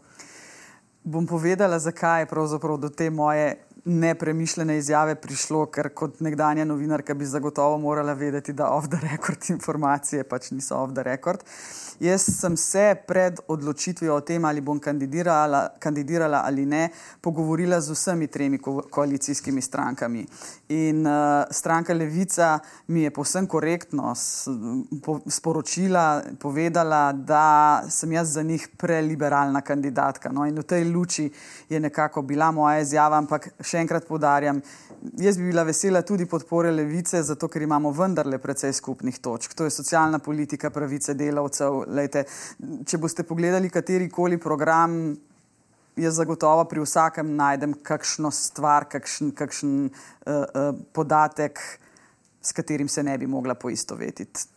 [1.04, 7.14] bom povedala, zakaj je pravzaprav do te moje nepremišljene izjave prišlo, ker kot nekdanja novinarka
[7.14, 11.42] bi zagotovo morala vedeti, da off the record informacije pač niso off the record.
[12.00, 16.88] Jaz sem se pred odločitvijo o tem, ali bom kandidirala, kandidirala ali ne,
[17.20, 20.26] pogovorila z vsemi tremi ko koalicijskimi strankami.
[20.68, 24.14] In uh, stranka Levica mi je povsem korektno
[25.02, 30.32] po sporočila, povedala, da sem jaz za njih preliberalna kandidatka.
[30.32, 31.30] No, in v tej luči
[31.68, 34.60] je nekako bila moja izjava, ampak še enkrat povdarjam,
[35.18, 39.56] jaz bi bila vesela tudi podpore levice, zato ker imamo vendarle precej skupnih točk.
[39.58, 41.82] To je socialna politika, pravice delavcev.
[41.92, 42.26] Lejte,
[42.86, 45.16] če boste pogledali katerikoli program,
[45.96, 49.92] jaz zagotovo pri vsakem najdem kakšno stvar, kakšen, kakšen uh,
[50.32, 51.60] uh, podatek,
[52.42, 54.48] s katerim se ne bi mogla poistovetiti.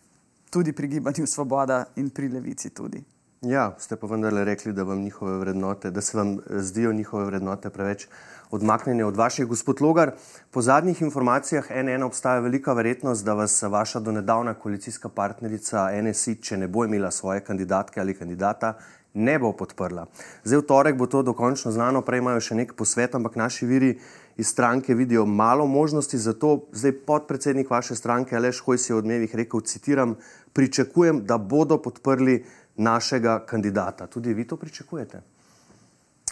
[0.49, 3.01] Tudi pri gibanju Svoboda in pri levici tudi.
[3.45, 5.03] Ja, ste pa vendarle rekli, da, vam
[5.39, 8.07] vrednote, da se vam zdijo njihove vrednote preveč
[8.51, 9.45] odmaknjene od vaših.
[9.45, 10.11] Gospod Logar,
[10.51, 16.57] po zadnjih informacijah NN obstaja velika verjetnost, da vas vaša donedavna koalicijska partnerica NSI, če
[16.57, 18.73] ne bo imela svoje kandidatke ali kandidata,
[19.13, 20.05] ne bo podprla.
[20.43, 23.93] Zdaj v torek bo to dokončno znano, prej imajo še nek posvet, ampak naši viri
[24.37, 26.67] iz stranke vidijo malo možnosti za to.
[26.71, 30.17] Zdaj podpredsednik vaše stranke Aleš Hojs je v odmevih rekel, citiram,
[30.53, 32.43] pričakujem, da bodo podprli
[32.75, 34.07] našega kandidata.
[34.07, 35.34] Tudi vi to pričakujete?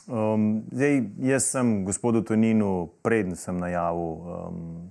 [0.08, 4.89] Um, zdaj, jaz sem gospodu Toninu, predtem sem najavil um,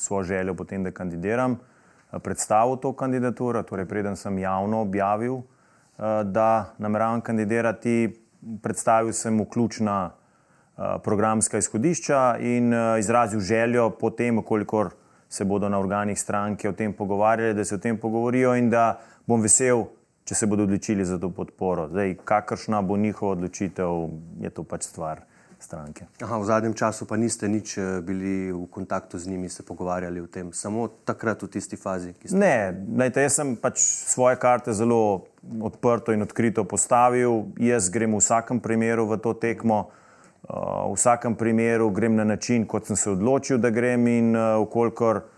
[0.00, 5.44] svojo željo, potem, da kandidiram, uh, predstavil to kandidaturo, torej preden sem javno objavil, uh,
[6.24, 8.14] da nameravam kandidirati,
[8.62, 14.94] predstavil sem mu ključna uh, programska izhodišča in uh, izrazil željo potem, kolikor
[15.28, 19.00] se bodo na organih stranke o tem pogovarjali, da se o tem pogovorijo in da
[19.26, 19.84] bom vesel,
[20.24, 21.88] če se bodo odločili za to podporo.
[21.88, 24.08] Zdaj, kakršna bo njihova odločitev,
[24.40, 25.20] je to pač stvar
[25.58, 26.04] stranke.
[26.20, 30.20] Aha, v zadnjem času pa niste nič eh, bili v kontaktu z njimi, se pogovarjali
[30.20, 32.12] o tem, samo takrat v tisti fazi.
[32.24, 32.36] Ste...
[32.36, 35.28] Ne, najte, jaz sem pač svoje karte zelo
[35.60, 37.48] odprto in odkrito postavil.
[37.60, 39.88] Jaz grem v vsakem primeru v to tekmo.
[40.44, 44.40] Uh, v vsakem primeru grem na način, kot sem se odločil, da grem, in uh,
[44.40, 45.33] eh, ukolikor uh,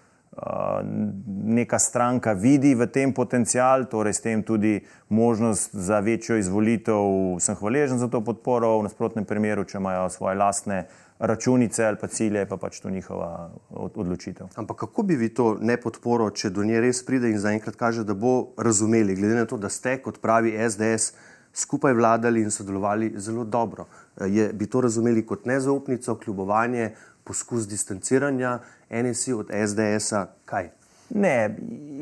[1.44, 7.56] neka stranka vidi v tem potencial, torej s tem tudi možnost za večjo izvolitev, sem
[7.56, 10.86] hvaležen za to podporo, v nasprotnem primeru, če imajo svoje lastne
[11.18, 14.52] računice ali pa cilje, pa pač to njihova odločitev.
[14.56, 18.04] Ampak kako bi vi to ne podporo, če do nje res pride in zaenkrat kaže,
[18.04, 21.16] da bo razumeli, glede na to, da ste, kot pravi SDS,
[21.56, 23.86] skupaj vladali in sodelovali zelo dobro.
[24.20, 26.90] Je, bi to razumeli kot nezaupnico, kljubovanje,
[27.24, 28.58] poskus distanciranja
[28.90, 30.26] NSI od SDS-a?
[30.44, 30.70] Kaj?
[31.14, 31.56] Ne,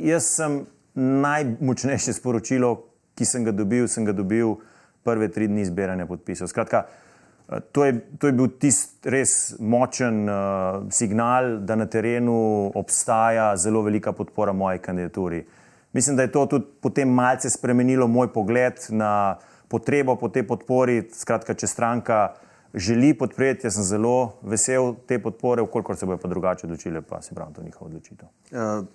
[0.04, 0.62] jaz sem
[0.94, 2.76] najmočnejše sporočilo,
[3.14, 4.56] ki sem ga dobil, sem ga dobil
[5.04, 6.48] prve tri dni zbiranja podpisov.
[6.48, 12.70] Skratka, eh, to je, to je bil tisti res močen uh, signal, da na terenu
[12.74, 15.44] obstaja zelo velika podpora moji kandidaturi.
[15.92, 19.36] Mislim, da je to tudi potem malce spremenilo moj pogled na
[19.68, 21.04] potrebo po tej podpori.
[21.12, 22.34] Skratka, če stranka
[22.74, 23.66] želi podpreti.
[23.66, 27.54] Jaz sem zelo vesel te podpore, ukolikor se bojo pa drugače odločili, pa se pravi,
[27.54, 28.28] to je njihova odločitev.
[28.50, 28.86] Uh,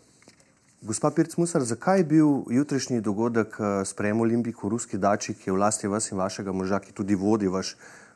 [0.81, 5.49] gospa Pirc Musar, zakaj je bil jutrišnji dogodek uh, sprejem Olimpik v Ruski dači, ki
[5.49, 7.75] je v lasti vas in vašega moža, ki tudi vodi vaš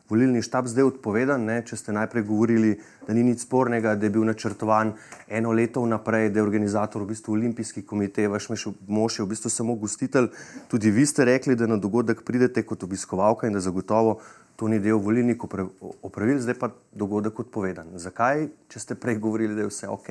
[0.09, 1.61] volilni štab, zdaj odpovedan, ne?
[1.65, 2.73] če ste najprej govorili,
[3.07, 4.93] da ni nič spornega, da je bil načrtovan
[5.31, 9.49] eno leto vnaprej, da je organizator v bistvu olimpijski komitej, vaš mož je v bistvu
[9.49, 10.29] samo gostitelj.
[10.67, 14.19] Tudi vi ste rekli, da na dogodek pridete kot obiskovalka in da zagotovo
[14.63, 15.41] to ni del volilnih
[16.07, 17.89] opravil, zdaj pa dogodek odpovedan.
[17.99, 20.07] Zakaj, če ste prej govorili, da je vse ok?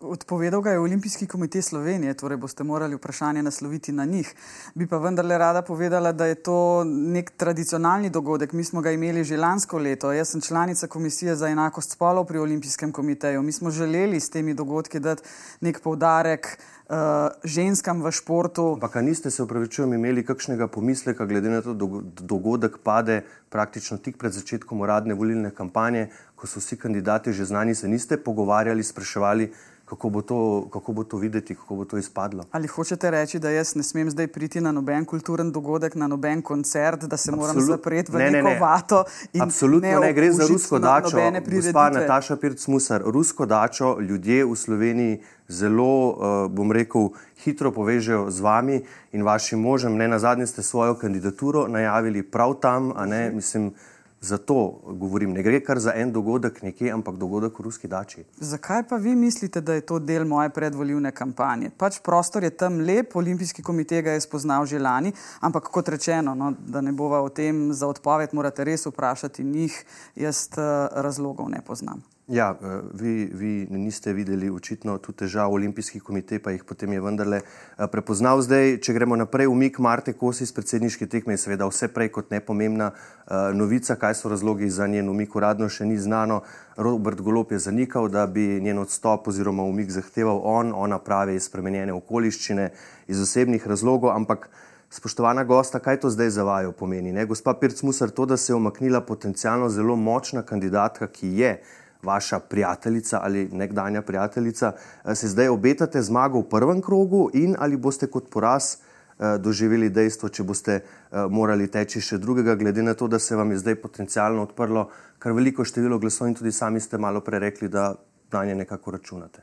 [0.00, 4.34] Odpovedal ga je Olimpijski komitej Slovenije, torej boste morali vprašanje nasloviti na njih.
[4.74, 8.52] Bi pa vendarle rada povedala, da je to nek tradicionalni dogodek.
[8.52, 10.12] Mi smo ga imeli že lansko leto.
[10.12, 13.42] Jaz sem članica Komisije za enakost spolov pri Olimpijskem komiteju.
[13.42, 15.22] Mi smo želeli s temi dogodki dati
[15.60, 16.48] nek povdarek
[16.88, 16.96] uh,
[17.44, 18.72] ženskam v športu.
[18.72, 21.86] Ampak niste se upravičujem imeli kakšnega pomisleka, glede na to, da
[22.24, 27.74] dogodek pade praktično tik pred začetkom uradne volilne kampanje, ko so vsi kandidati že znani,
[27.74, 29.52] se niste pogovarjali, spraševali,
[29.90, 32.44] kako bo, to, kako bo to videti, kako bo to izpadlo.
[32.50, 36.42] Ali hočete reči, da jaz ne smem zdaj priti na noben kulturen dogodek, na noben
[36.42, 38.60] koncert, da se Absolut, moram zapreti v ne, neko ne, ne.
[38.60, 39.04] vato?
[39.40, 41.18] Absolutno ne, ne gre za rusko dačo.
[41.50, 46.16] Gospa Nataša Pirc-Musar, rusko dačo ljudje v Sloveniji zelo, uh,
[46.50, 47.10] bom rekel,
[47.42, 49.96] hitro povežejo z vami in vašim možem.
[49.96, 53.72] Ne na zadnje ste svojo kandidaturo najavili prav tam, a ne, mislim
[54.20, 58.24] Zato govorim, ne gre kar za en dogodek nekje, ampak dogodek v ruski dači.
[58.36, 61.70] Zakaj pa vi mislite, da je to del moje predvoljivne kampanje?
[61.76, 66.34] Pač prostor je tam lep, olimpijski komitej ga je spoznal že lani, ampak kot rečeno,
[66.34, 69.84] no, da ne bova o tem za odpoved, morate res vprašati njih,
[70.16, 72.04] jaz uh, razlogov ne poznam.
[72.30, 77.00] Ja, eh, vi, vi niste videli očitno tu težav olimpijskih komitej, pa jih potem je
[77.02, 78.38] vendarle eh, prepoznal.
[78.46, 82.30] Zdaj, če gremo naprej, umik Marte Kosi iz predsedniške tekme je seveda vse prej kot
[82.30, 86.44] nepomembna uh, novica, kaj so razlogi za njen umik, uradno še ni znano.
[86.78, 91.50] Robert Golop je zanikal, da bi njen odstop oziroma umik zahteval on, ona pravi iz
[91.50, 92.70] spremenjene okoliščine,
[93.10, 94.46] iz osebnih razlogov, ampak
[94.90, 97.10] spoštovana gosta, kaj to zdaj za vajo pomeni?
[97.12, 97.26] Ne?
[97.26, 101.54] Gospa Pirc Musar, to, da se je omaknila potencialno zelo močna kandidatka, ki je
[102.02, 104.72] vaša prijateljica ali nekdanja prijateljica,
[105.04, 109.90] eh, se zdaj obetate zmago v prvem krogu in ali boste kot poraz eh, doživeli
[109.90, 113.58] dejstvo, če boste eh, morali teči še drugega, glede na to, da se vam je
[113.58, 117.94] zdaj potencialno odprlo kar veliko število glasov in tudi sami ste malo prej rekli, da
[118.32, 119.42] na nje nekako računate.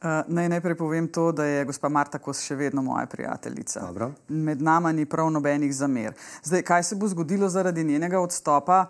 [0.00, 3.82] Uh, naj najprej povem to, da je gospa Marta Kos še vedno moja prijateljica.
[3.84, 4.06] Dobro.
[4.28, 6.14] Med nama ni prav nobenih zamer.
[6.42, 8.86] Zdaj, kaj se bo zgodilo zaradi njenega odstopa?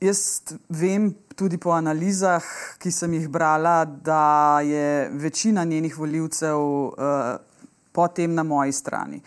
[0.00, 0.20] Jaz
[0.68, 2.46] vem tudi po analizah,
[2.78, 6.94] ki sem jih brala, da je večina njenih voljivcev uh,
[7.92, 9.18] potem na moji strani.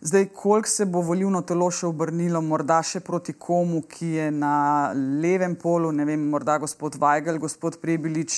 [0.00, 4.92] Zdaj, koliko se bo volivno telo še obrnilo, morda še proti komu, ki je na
[4.94, 8.36] levem polu, ne vem, morda gospod Weigel, gospod Prebilič,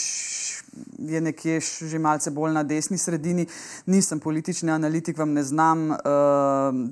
[0.98, 3.44] je nekje že malce bolj na desni sredini.
[3.86, 6.00] Nisem politični analitik, vam ne znam uh,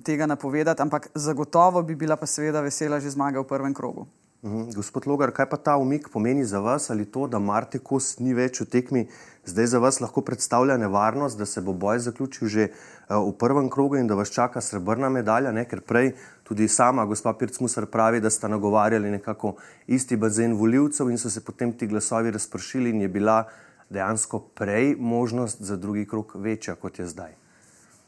[0.04, 4.04] tega napovedati, ampak zagotovo bi bila pa seveda vesela že zmaga v prvem krogu.
[4.42, 4.68] Uhum.
[4.70, 8.34] Gospod Logar, kaj pa ta umik pomeni za vas ali to, da Marte Kos ni
[8.34, 9.08] več v tekmi,
[9.42, 12.68] zdaj za vas lahko predstavlja nevarnost, da se bo boj zaključil že
[13.08, 15.64] v prvem krogu in da vas čaka srebrna medalja, ne?
[15.64, 16.12] ker prej
[16.44, 19.54] tudi sama gospa Pircmusar pravi, da sta nagovarjali nekako
[19.86, 23.44] isti bazen voljivcev in so se potem ti glasovi razpršili in je bila
[23.90, 27.32] dejansko prej možnost za drugi krok večja, kot je zdaj.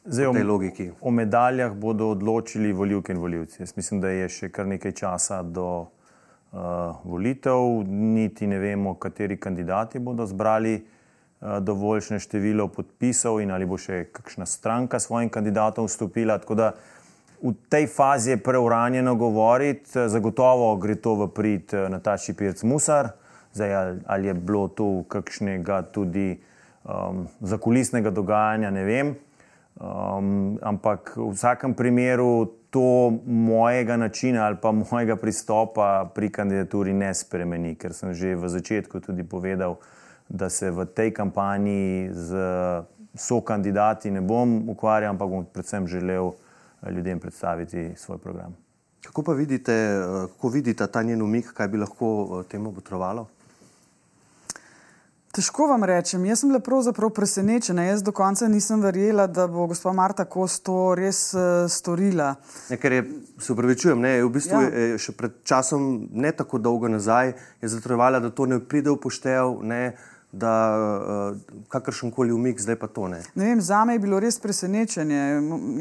[0.05, 0.33] Zdaj, o,
[1.01, 3.63] o medaljah bodo odločili voljivke in voljivci.
[3.63, 6.61] Jaz mislim, da je še kar nekaj časa do uh,
[7.05, 11.00] volitev, niti ne vemo, kateri kandidati bodo zbrali uh,
[11.41, 16.39] dovoljšne število podpisov in ali bo še kakšna stranka svojim kandidatom vstopila.
[16.39, 16.73] Tako da
[17.41, 23.15] v tej fazi je preuranjeno govoriti, zagotovo gre to v prid uh, Nataši Pirc Musar.
[23.53, 26.37] Zdaj, ali, je bilo tu kakšnega tudi
[26.85, 29.15] um, zakulisnega dogajanja, ne vem.
[29.81, 37.15] Um, ampak v vsakem primeru to mojega načina ali pa mojega pristopa pri kandidaturi ne
[37.15, 39.81] spremeni, ker sem že v začetku tudi povedal,
[40.31, 42.39] da se v tej kampanji z
[43.15, 46.31] so kandidati ne bom ukvarjal, ampak bom predvsem želel
[46.91, 48.57] ljudem predstaviti svoj program.
[49.07, 50.01] Kako pa vidite,
[50.33, 53.27] kako vidite ta njen umik, kaj bi lahko temu potrovalo?
[55.31, 57.85] Težko vam rečem, jaz sem bila pravzaprav presenečena.
[57.87, 62.33] Jaz do konca nisem verjela, da bo gospa Marta Kos to res uh, storila.
[62.71, 63.05] Ne, ker je,
[63.39, 64.71] se upravičujem, ne, v bistvu ja.
[64.75, 67.31] je še pred časom, ne tako dolgo nazaj,
[67.63, 69.63] je zatrojevala, da to ne pride v poštev.
[69.63, 69.95] Ne,
[70.33, 70.53] da
[71.33, 71.37] uh,
[71.69, 73.23] kakršen koli umik, zdaj pa to ne.
[73.35, 75.23] ne vem, za me je bilo res presenečenje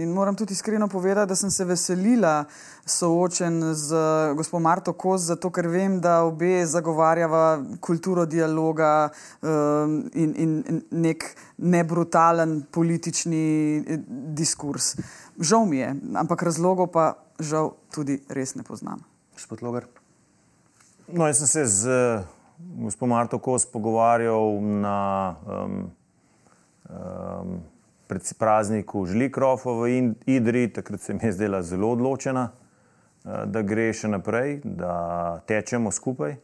[0.02, 2.46] in moram tudi iskreno povedati, da sem se veselila
[2.86, 3.96] soočen z
[4.36, 9.10] gospod Marto Koz, zato ker vem, da obe zagovarjava kulturo dialoga
[9.42, 13.46] um, in, in nek nebrutalen politični
[13.78, 14.02] eh,
[14.34, 14.96] diskurs.
[15.40, 19.06] Žal mi je, ampak razlogov pa žal tudi res ne poznam.
[19.38, 19.86] Gospod Logar.
[21.08, 22.02] No, jaz sem se z
[22.60, 25.92] gospod Marto Kos pogovarjal na um,
[26.90, 27.60] um,
[28.38, 34.12] prazniku Žlikrofa v Idri, takrat se mi je zdela zelo odločena, uh, da gre še
[34.12, 36.36] naprej, da tečemo skupaj.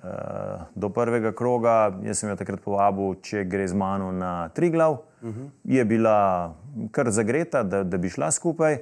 [0.00, 4.70] Uh, do prvega kroga, jaz sem jo takrat povabil, če gre z mano na tri
[4.70, 5.40] glav, uh mhm.
[5.40, 5.50] -huh.
[5.64, 6.54] je bila
[6.90, 8.78] kar zagreta, da, da bi šla skupaj.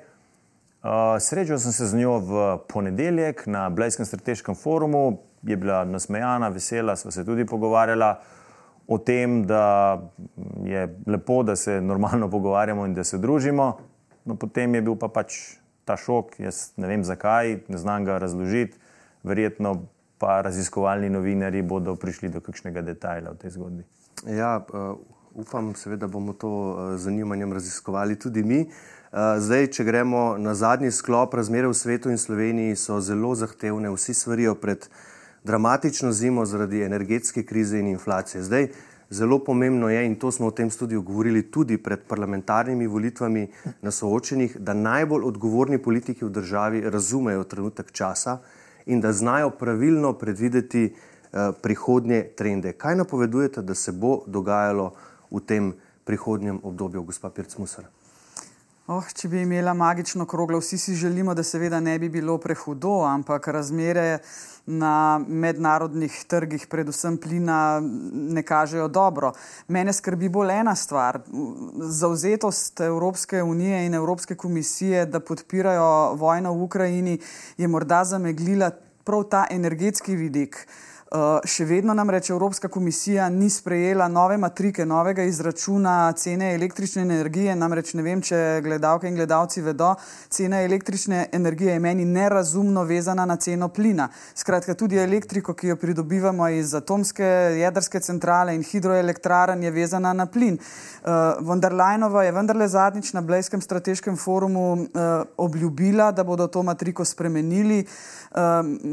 [0.78, 6.48] Uh, srečal sem se z njo v ponedeljek na Blejskem strateškem forumu, je bila nasmejana,
[6.48, 8.16] vesela, sva se tudi pogovarjala
[8.88, 10.00] o tem, da
[10.64, 13.76] je lepo, da se normalno pogovarjamo in da se družimo.
[14.24, 18.18] No, potem je bil pa pač ta šok, jaz ne vem zakaj, ne znam ga
[18.18, 18.76] razložiti,
[19.24, 19.74] verjetno
[20.18, 23.84] pa raziskovalni novinari bodo prišli do kakšnega detajla v tej zgodbi.
[24.26, 24.98] Ja, uh,
[25.38, 28.64] upam, seveda bomo to uh, z zanimanjem raziskovali tudi mi.
[28.66, 33.92] Uh, zdaj, če gremo na zadnji sklop, razmere v svetu in Sloveniji so zelo zahtevne,
[33.94, 34.88] vsi svarijo pred
[35.48, 38.42] dramatično zimo zaradi energetske krize in inflacije.
[38.42, 38.68] Zdaj,
[39.10, 43.46] zelo pomembno je, in to smo v tem studiu govorili tudi pred parlamentarnimi volitvami
[43.82, 48.38] na soočenih, da najbolj odgovorni politiki v državi razumejo trenutek časa
[48.86, 52.72] in da znajo pravilno predvideti uh, prihodnje trende.
[52.72, 54.92] Kaj napovedujete, da se bo dogajalo
[55.30, 55.72] v tem
[56.04, 57.88] prihodnjem obdobju, gospa Pirc-Musar?
[58.88, 63.02] Oh, če bi imela magično kroglo, vsi si želimo, da seveda ne bi bilo prehudo,
[63.04, 64.22] ampak razmere
[64.64, 69.34] na mednarodnih trgih, predvsem plina, ne kažejo dobro.
[69.68, 71.20] Mene skrbi bolj ena stvar.
[72.00, 77.18] Zauzetost Evropske unije in Evropske komisije, da podpirajo vojno v Ukrajini,
[77.58, 78.70] je morda zameglila
[79.04, 80.64] prav ta energetski vidik.
[80.64, 80.88] Uh,
[81.44, 87.54] še vedno nam reče Evropska komisija, ni sprejela nove matrike, novega izračuna cene električne energije.
[87.56, 89.94] Namreč ne vem, če gledalke in gledalci vedo,
[90.28, 94.10] cena električne energije je meni nerazumno vezana na ceno plina.
[94.34, 97.24] Skratka, tudi elektriko, ki jo pridobivamo iz atomske
[97.56, 100.58] jedrske centrale in hidroelektrarn, je vezana na plin.
[100.58, 106.62] Uh, Vendar Lajnova je vendarle zadnjič na Blejskem strateškem forumu uh, obljubila, da bodo to
[106.62, 107.86] matriko spremenili.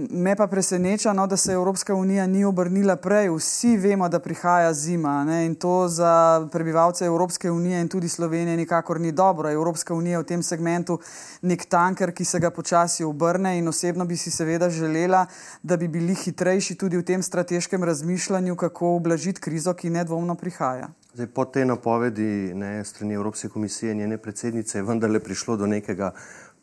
[0.09, 3.29] Me pa preseneča, no, da se Evropska unija unija ni obrnila prej.
[3.29, 5.45] Vsi vemo, da prihaja zima ne?
[5.45, 9.51] in to za prebivalce Evropske unije in tudi Slovenije nikakor ni dobro.
[9.51, 10.99] Evropska unija je v tem segmentu
[11.41, 15.25] nek tanker, ki se ga počasi obrne in osebno bi si seveda želela,
[15.63, 20.87] da bi bili hitrejši tudi v tem strateškem razmišljanju, kako oblažiti krizo, ki nedvomno prihaja.
[21.13, 25.67] Zdaj, po tej napovedi ne, strani Evropske komisije in njene predsednice je vendarle prišlo do
[25.67, 26.11] nekega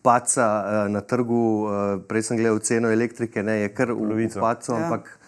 [0.02, 1.66] paca uh, na trgu.
[1.66, 1.72] Uh,
[2.08, 4.78] prej sem gledal ceno elektrike, ne, je kar v pacu, ja.
[4.78, 5.18] ampak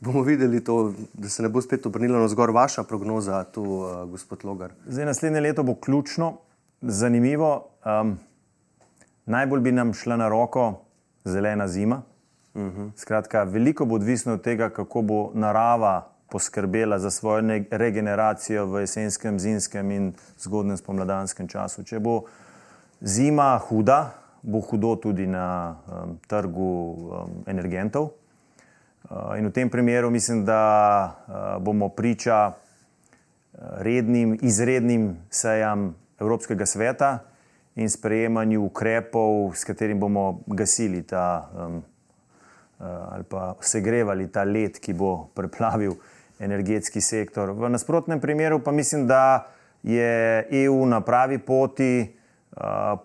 [0.00, 4.04] bomo videli to, da se ne bo spet obrnilo na zgor vaša prognoza, tu, uh,
[4.10, 4.72] gospod Logar.
[4.86, 6.36] Zdaj, naslednje leto bo ključno,
[6.80, 7.66] zanimivo.
[7.84, 8.18] Um,
[9.26, 10.80] najbolj bi nam šla na roko
[11.24, 12.02] zelena zima.
[12.54, 12.80] Uh mhm.
[12.80, 12.90] -huh.
[12.96, 19.40] Skratka, veliko bo odvisno od tega, kako bo narava poskrbela za svojo regeneracijo v jesenskem,
[19.40, 21.82] zimskem in zgodnem spomladanskem času.
[21.82, 22.22] Če bo
[23.00, 24.10] zima huda,
[24.42, 28.08] bo hudo tudi na um, trgu um, energentov.
[29.08, 30.62] Eh, in v tem primeru mislim, da
[31.08, 37.18] eh, bomo priča eh, rednim, izrednim sejam Evropskega sveta
[37.74, 41.48] in sprejemanju ukrepov, s katerim bomo gasili ta
[42.80, 45.94] ali pa segrevali ta led, ki bo preplavil
[46.40, 47.52] energetski sektor.
[47.52, 49.46] V nasprotnem primeru pa mislim, da
[49.82, 52.16] je EU na pravi poti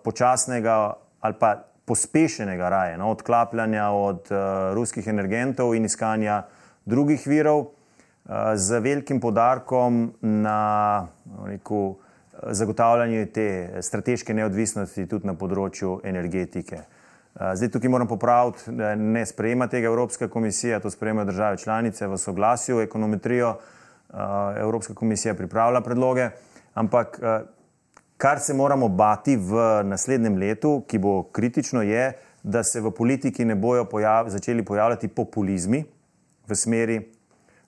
[0.04, 4.38] počasnega ali pa pospešenega raje, no, odklapljanja od uh,
[4.74, 6.42] ruskih energentov in iskanja
[6.84, 11.06] drugih virov, uh, z velikim podarkom na
[11.46, 11.96] reku,
[12.42, 13.48] zagotavljanje te
[13.80, 16.82] strateške neodvisnosti tudi na področju energetike.
[16.82, 22.06] Uh, zdaj tukaj moram popraviti, da ne sprejema tega Evropska komisija, to sprejemajo države članice
[22.06, 23.56] v soglasju, ekonometrijo.
[24.06, 24.18] Uh,
[24.58, 26.30] Evropska komisija pripravlja predloge,
[26.74, 27.55] ampak uh,
[28.16, 32.12] Kar se moramo bati v naslednjem letu, ki bo kritično, je,
[32.42, 35.84] da se v politiki ne bojo pojav, začeli pojavljati populizmi
[36.48, 37.00] v smeri,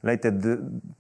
[0.03, 0.57] da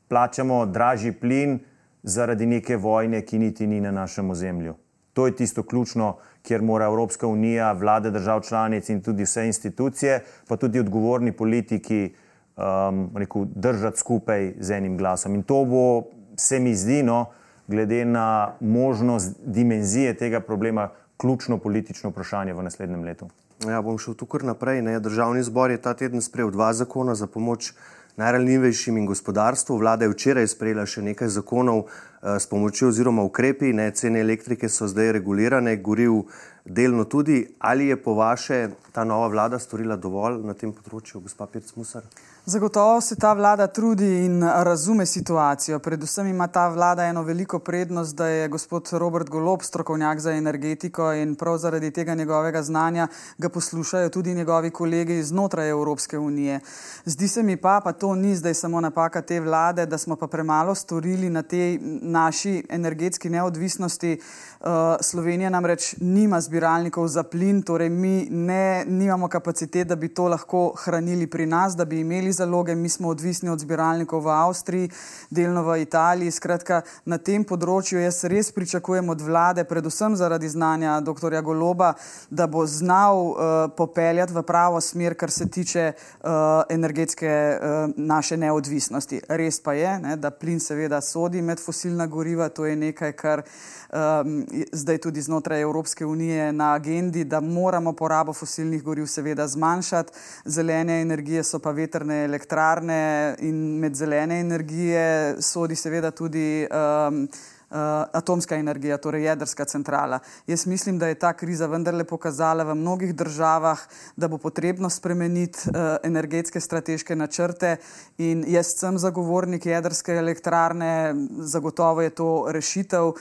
[0.08, 1.58] plačamo dražji plin
[2.02, 4.74] zaradi neke vojne, ki niti ni na našem ozemlju.
[5.12, 10.20] To je tisto ključno, kjer mora Evropska unija, vlade držav članic in tudi vse institucije,
[10.48, 12.14] pa tudi odgovorni politiki,
[12.56, 15.34] um, rekel, držati skupaj z enim glasom.
[15.34, 16.02] In to bo,
[16.36, 17.24] se mi zdi, no,
[17.68, 23.28] glede na možnost dimenzije tega problema, ključno politično vprašanje v naslednjem letu.
[23.66, 24.82] Ja, bom šel tukaj naprej.
[24.82, 25.00] Ne.
[25.00, 27.72] Državni zbor je ta teden sprejel dva zakona za pomoč
[28.16, 29.76] najranljivejšim in gospodarstvu.
[29.78, 33.72] Vlada je včeraj sprejela še nekaj zakonov eh, s pomočjo oziroma ukrepi.
[33.72, 33.90] Ne.
[33.90, 36.22] Cene elektrike so zdaj regulirane, goril
[36.64, 37.44] delno tudi.
[37.58, 42.06] Ali je po vaše ta nova vlada storila dovolj na tem področju, gospod Pirc Musar?
[42.48, 45.78] Zagotovo se ta vlada trudi in razume situacijo.
[45.78, 51.12] Predvsem ima ta vlada eno veliko prednost, da je gospod Robert Golob strokovnjak za energetiko
[51.12, 56.60] in prav zaradi tega njegovega znanja ga poslušajo tudi njegovi kolegi znotraj Evropske unije.
[57.04, 60.26] Zdi se mi pa, pa to ni zdaj samo napaka te vlade, da smo pa
[60.26, 64.20] premalo storili na tej naši energetski neodvisnosti.
[64.60, 70.24] Uh, Slovenija namreč nima zbiralnikov za plin, torej mi ne, nimamo kapacitet, da bi to
[70.28, 74.90] lahko hranili pri nas, da bi imeli zaloge, mi smo odvisni od zbiralnikov v Avstriji,
[75.30, 76.34] delno v Italiji.
[76.34, 81.38] Skratka, na tem področju jaz res pričakujem od vlade, predvsem zaradi znanja dr.
[81.46, 81.92] Goloba,
[82.30, 83.38] da bo znal uh,
[83.76, 89.22] popeljati v pravo smer, kar se tiče uh, energetske uh, naše neodvisnosti.
[89.28, 93.46] Res pa je, ne, da plin seveda sodi med fosilna goriva, to je nekaj, kar
[93.46, 100.12] um, zdaj tudi znotraj Evropske unije na agendi, da moramo porabo fosilnih goriv seveda zmanjšati.
[100.44, 107.28] Zelene energije so pa veterne elektrarne in med zelene energije sodi seveda tudi um,
[107.70, 110.18] atomska energija, torej jedrska centrala.
[110.46, 113.80] Jaz mislim, da je ta kriza vendarle pokazala v mnogih državah,
[114.16, 117.76] da bo potrebno spremeniti uh, energetske strateške načrte
[118.18, 123.04] in jaz sem zagovornik jedrske elektrarne, zagotovo je to rešitev.
[123.04, 123.14] Uh,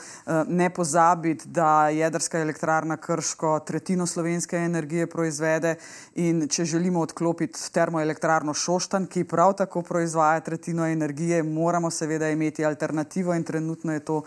[0.48, 5.74] ne pozabiti, da jedrska elektrarna Krško tretjino slovenske energije proizvede
[6.14, 12.64] in če želimo odklopiti termoelektrarno Šoštan, ki prav tako proizvaja tretjino energije, moramo seveda imeti
[12.64, 14.22] alternativo in trenutno je to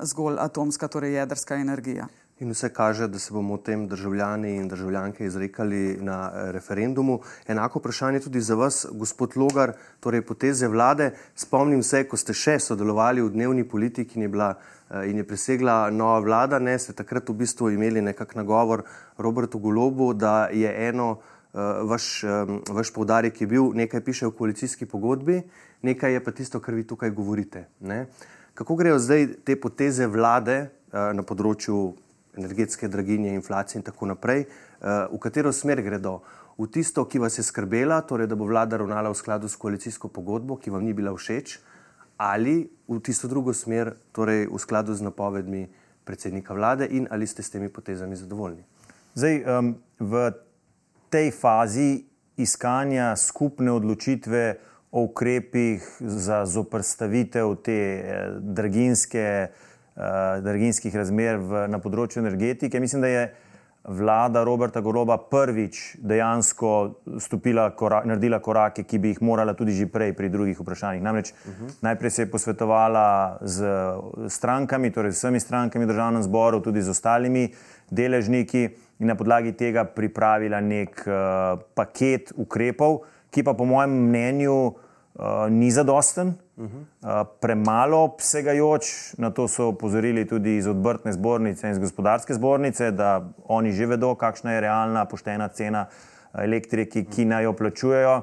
[0.00, 2.08] zgolj atomska, torej jedrska energija.
[2.40, 7.20] In vse kaže, da se bomo o tem državljani in državljanke izrekali na eh, referendumu.
[7.48, 11.12] Enako vprašanje tudi za vas, gospod Logar, torej poteze vlade.
[11.34, 14.50] Spomnim se, ko ste še sodelovali v dnevni politiki in je, bila,
[14.90, 18.82] eh, in je presegla nova vlada, ne, ste takrat v bistvu imeli nekak nagovor
[19.18, 21.20] Robertu Golobu, da je eno,
[21.86, 22.24] vaš,
[22.66, 25.36] vaš povdarek je bil, nekaj piše v koalicijski pogodbi,
[25.86, 27.68] nekaj je pa tisto, kar vi tukaj govorite.
[27.80, 28.08] Ne.
[28.54, 31.94] Kako grejo zdaj te poteze vlade na področju
[32.38, 36.20] energetske draginje, inflacije in tako naprej, eh, v katero smer gredo?
[36.58, 40.08] V tisto, ki vas je skrbela, torej da bo vlada ravnala v skladu s koalicijsko
[40.08, 41.58] pogodbo, ki vam ni bila všeč,
[42.16, 45.66] ali v tisto drugo smer, torej v skladu z napovedmi
[46.04, 48.62] predsednika vlade in ali ste s temi potezami zadovoljni?
[49.14, 50.30] Zdaj, um, v
[51.10, 52.06] tej fazi
[52.38, 54.58] iskanja skupne odločitve
[54.94, 59.24] o ukrepih za zoprstavitev te eh, draginske
[59.96, 60.02] uh,
[60.42, 62.78] draginskih razmer v, na področju energetike.
[62.82, 63.24] Mislim, da je
[63.84, 66.70] vlada Roberta Goroba prvič dejansko
[67.76, 71.02] korak, naredila korake, ki bi jih morala tudi že prej pri drugih vprašanjih.
[71.02, 71.50] Namreč uh.
[71.50, 71.74] -huh.
[71.82, 73.66] najprej se je posvetovala z
[74.28, 77.52] strankami, torej z vsemi strankami v državnem zboru, tudi z ostalimi
[77.90, 84.83] deležniki in na podlagi tega pripravila nek uh, paket ukrepov, ki pa po mojem mnenju
[85.14, 86.34] uh, ni zadosten.
[86.56, 87.24] Uh -huh.
[87.40, 93.22] Premalo obsegajoč, na to so upozorili tudi iz odbrtne zbornice in iz gospodarske zbornice, da
[93.48, 95.86] oni že vedo, kakšna je realna, poštena cena
[96.34, 98.22] elektrike, ki naj jo plačujejo.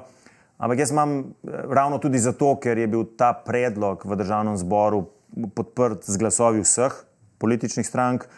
[0.58, 1.24] Ampak jaz imam eh,
[1.68, 5.06] ravno tudi zato, ker je bil ta predlog v državnem zboru
[5.54, 6.92] podprt z glasovi vseh
[7.38, 8.28] političnih strank,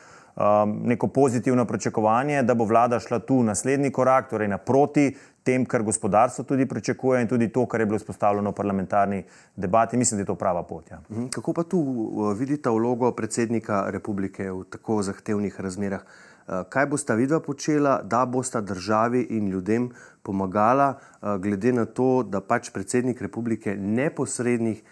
[0.82, 5.14] neko pozitivno pričakovanje, da bo vlada šla tu naslednji korak, torej naproti
[5.45, 9.24] tem, kar gospodarstvo tudi pričakuje in tudi to, kar je bilo izpostavljeno v parlamentarni
[9.57, 9.97] debati.
[9.97, 10.90] Mislim, da je to prava pot.
[10.90, 11.01] Ja.
[11.11, 11.26] Mhm.
[11.28, 16.01] Kako pa tu uh, vidite vlogo predsednika republike v tako zahtevnih razmerah?
[16.01, 19.90] Uh, kaj bosta vidva počela, da bosta državi in ljudem
[20.22, 24.82] pomagala, uh, glede na to, da pač predsednik republike neposrednih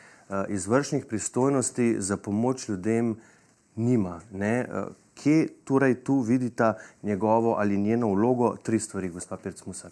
[0.49, 3.17] izvršnih pristojnosti za pomoč ljudem
[3.77, 4.21] nima?
[4.33, 4.65] Ne?
[5.15, 8.57] Kje torej tu vidita njegovo ali njeno vlogo?
[8.63, 9.91] Tri stvari, gospod Pirc Musar.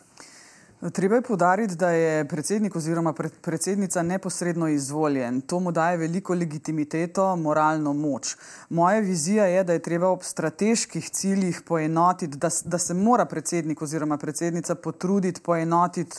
[0.93, 5.41] Treba je podariti, da je predsednik oziroma predsednica neposredno izvoljen.
[5.41, 8.37] To mu daje veliko legitimiteto, moralno moč.
[8.69, 13.83] Moja vizija je, da je treba ob strateških ciljih poenotiti, da, da se mora predsednik
[13.83, 16.17] oziroma predsednica potruditi poenotiti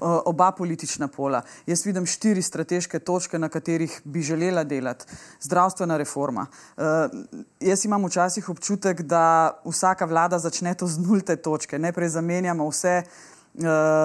[0.00, 1.42] oba politična pola.
[1.66, 5.04] Jaz vidim štiri strateške točke, na katerih bi želela delati.
[5.40, 6.46] Zdravstvena reforma.
[6.76, 6.84] Uh,
[7.60, 11.78] jaz imam včasih občutek, da vsaka vlada začne to z nulte točke.
[11.78, 13.33] Najprej zamenjamo vse Eh,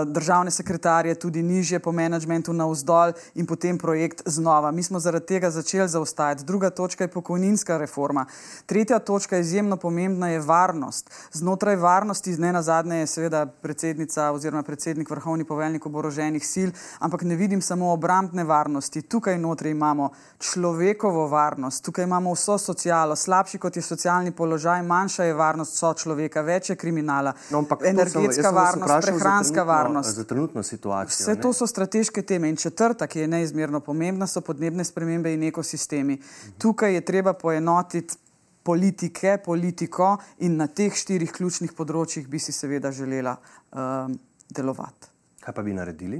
[0.05, 4.71] državne sekretarje, tudi nižje po menedžmentu na vzdolj in potem projekt znova.
[4.71, 6.43] Mi smo zaradi tega začeli zaostajati.
[6.43, 8.25] Druga točka je pokojninska reforma.
[8.65, 11.09] Tretja točka, izjemno pomembna, je varnost.
[11.31, 16.69] Znotraj varnosti, ne na zadnje, je seveda predsednica oziroma predsednik vrhovni poveljnik oboroženih sil,
[16.99, 19.01] ampak ne vidim samo obrambne varnosti.
[19.01, 23.15] Tukaj notri imamo človekovo varnost, tukaj imamo vso socialo.
[23.15, 27.33] Slabši kot je socialni položaj, manjša je varnost so človeka, več je kriminala.
[27.49, 30.15] No, energetska varnost, prehrana prehranska varnost.
[30.15, 31.23] Za trenutno situacijo.
[31.23, 31.41] Vse ne?
[31.41, 32.49] to so strateške teme.
[32.49, 36.13] In četrta, ki je neizmerno pomembna, so podnebne spremembe in ekosistemi.
[36.15, 36.57] Mhm.
[36.57, 38.15] Tukaj je treba poenotiti
[38.63, 43.37] politike, politiko in na teh štirih ključnih področjih bi si seveda želela
[43.71, 44.19] um,
[44.49, 45.07] delovati.
[45.39, 46.19] Kaj pa bi naredili?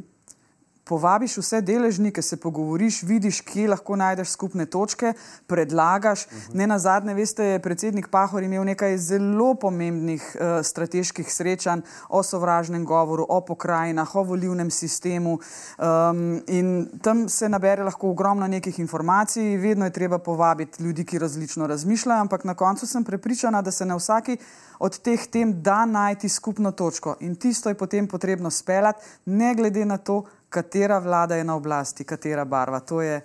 [0.90, 5.14] Povabiš vse deležnike, se pogovoriš, vidiš, kje lahko najdeš skupne točke,
[5.48, 6.26] predlagaš.
[6.26, 6.56] Uh -huh.
[6.56, 12.24] Ne na zadnje, veste, je predsednik Pahor imel nekaj zelo pomembnih uh, strateških srečanj o
[12.24, 15.40] sovražnem govoru, o pokrajinah, o volivnem sistemu.
[15.78, 21.20] Um, in tam se nabere lahko ogromno nekih informacij, vedno je treba povabiti ljudi, ki
[21.20, 24.38] različno razmišljajo, ampak na koncu sem prepričana, da se na vsaki
[24.80, 29.86] od teh tem da najti skupno točko in tisto je potem potrebno speljati, ne glede
[29.86, 32.80] na to, katera vlada je na oblasti, katera barva.
[32.80, 33.22] To je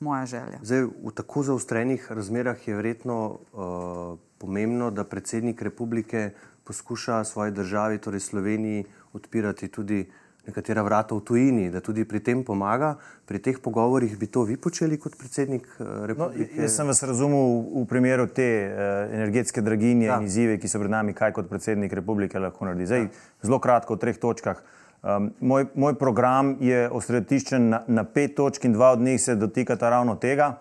[0.00, 0.58] moja želja.
[0.62, 6.30] Zdaj, v tako zaostrenih razmerah je verjetno uh, pomembno, da predsednik republike
[6.64, 10.04] poskuša svoji državi, torej Sloveniji, odpirati tudi
[10.46, 12.94] nekatera vrata v tujini, da tudi pri tem pomaga.
[13.24, 16.62] Pri teh pogovorih bi to vi počeli kot predsednik eh, No, republike?
[16.62, 20.14] jaz sem vas razumel v primeru te uh, energetske draginje Ja.
[20.14, 20.20] ja.
[20.20, 22.86] in izzive, ki so pred nami, kaj kot predsednik republike lahko naredi.
[22.86, 23.08] Zdaj,
[23.42, 24.60] zelo kratko, v treh točkah.
[25.04, 29.34] Um, moj, moj program je osredotočen na, na pet točk in dva od njih se
[29.34, 30.54] dotikata ravno tega.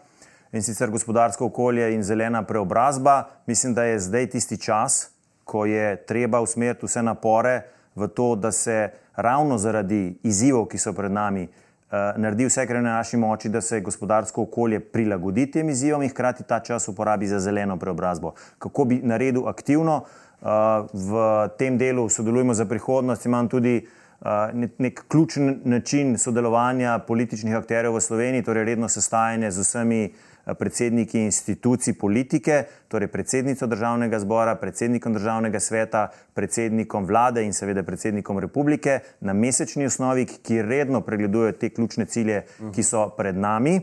[0.51, 3.23] In sicer gospodarsko okolje in zelena preobrazba.
[3.45, 5.11] Mislim, da je zdaj tisti čas,
[5.43, 7.61] ko je treba usmeriti vse napore
[7.95, 12.75] v to, da se ravno zaradi izzivov, ki so pred nami, uh, naredi vse, kar
[12.75, 16.87] je na naši moči, da se gospodarsko okolje prilagodi tem izzivom in hkrati ta čas
[16.87, 18.33] uporabi za zeleno preobrazbo.
[18.59, 20.47] Kako bi naredil aktivno uh,
[20.93, 21.25] v
[21.57, 23.85] tem delu, sodelujemo za prihodnost, imam tudi
[24.53, 30.13] nek, nek ključen način sodelovanja političnih akterjev v Sloveniji, torej redno sestajanje z vsemi
[30.59, 38.39] predsedniki institucij politike, torej predsednico državnega zbora, predsednikom državnega sveta, predsednikom vlade in seveda predsednikom
[38.39, 42.43] republike na mesečni osnovi, ki redno pregledujejo te ključne cilje,
[42.75, 43.79] ki so pred nami.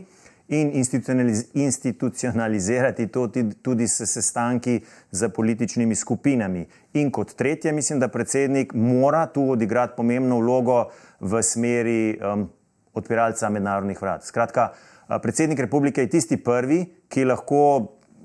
[0.51, 3.27] In institucionaliz institucionalizirati to
[3.61, 4.81] tudi, s sestanki
[5.11, 6.65] z političnimi skupinami.
[6.93, 10.89] In kot tretje, mislim, da predsednik mora tu odigrati pomembno vlogo
[11.19, 12.49] v smeri um,
[12.93, 14.27] odpiralca mednarodnih vrat.
[14.27, 14.73] Skratka,
[15.07, 17.63] a, predsednik republike je tisti prvi, ki lahko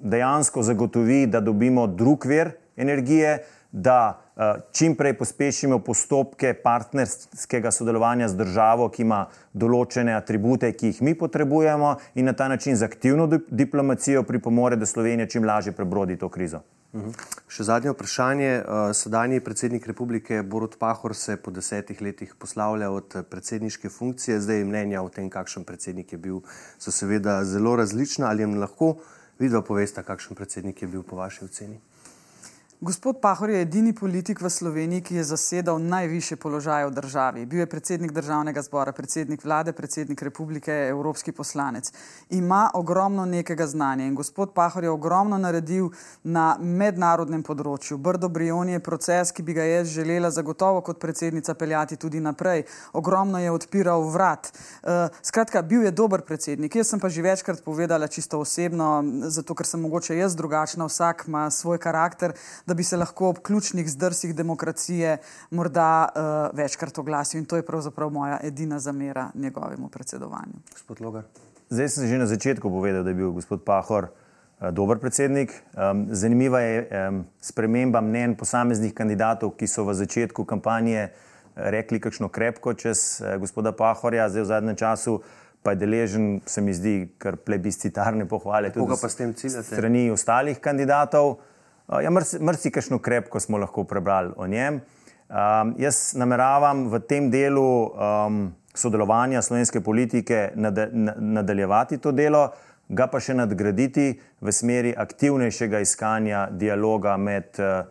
[0.02, 3.38] dejansko zagotovi, da dobimo drug vir energije,
[3.70, 4.25] da
[4.72, 11.14] čim prej pospešimo postopke partnerskega sodelovanja z državo, ki ima določene atribute, ki jih mi
[11.16, 16.18] potrebujemo, in na ta način z aktivno di- diplomacijo pripomore, da Slovenija čim lažje prebrodi
[16.20, 16.60] to krizo.
[17.48, 18.52] Še zadnje vprašanje.
[18.60, 24.40] Uh, Sedanji predsednik republike Borut Pahor se po desetih letih poslavlja od eh, predsedniške funkcije.
[24.40, 26.40] Zdaj mnenja o tem, kakšen predsednik je bil,
[26.78, 28.30] so seveda zelo različna.
[28.30, 28.96] Ali jim lahko
[29.38, 31.80] vidva povesta, kakšen predsednik je bil po vaši oceni?
[32.80, 37.46] Gospod Pahor je edini politik v Sloveniji, ki je zasedal najviše položaje v državi.
[37.46, 41.88] Bil je predsednik državnega zbora, predsednik vlade, predsednik republike, evropski poslanec.
[42.30, 45.88] Ima ogromno nekega znanja in gospod Pahor je ogromno naredil
[46.22, 47.96] na mednarodnem področju.
[47.96, 52.66] Brdo Brion je proces, ki bi ga jaz želela zagotovo kot predsednica peljati tudi naprej.
[52.92, 54.52] Ogromno je odpiral vrat.
[54.52, 56.76] Uh, skratka, bil je dober predsednik.
[56.76, 59.00] Jaz sem pa že večkrat povedala čisto osebno,
[59.32, 62.36] zato ker sem mogoče jaz drugačna, vsak ima svoj karakter
[62.66, 65.18] da bi se lahko ob ključnih zdrsih demokracije
[65.50, 67.40] morda uh, večkrat oglasil.
[67.40, 70.52] In to je pravzaprav moja edina zamera njegovemu predsedovanju.
[70.72, 71.22] Gospod Logar.
[71.70, 75.50] Zdaj sem že na začetku povedal, da je bil gospod Pahor eh, dober predsednik.
[75.74, 81.10] Um, zanimiva je um, sprememba mnen posameznih kandidatov, ki so v začetku kampanje eh,
[81.54, 85.20] rekli kakšno krepko čez eh, gospoda Pahorja, zdaj v zadnjem času
[85.66, 89.66] pa je deležen, se mi zdi, kar plebiscitarne pohvale tudi Koga pa s tem ciljate?
[89.66, 91.40] strani ostalih kandidatov.
[91.86, 94.80] Uh, ja, mrsi kakšno krepko smo lahko prebrali o njem.
[95.28, 102.48] Um, jaz nameravam v tem delu um, sodelovanja slovenske politike nada, na, nadaljevati to delo,
[102.88, 107.86] ga pa še nadgraditi v smeri aktivnejšega iskanja dialoga med uh,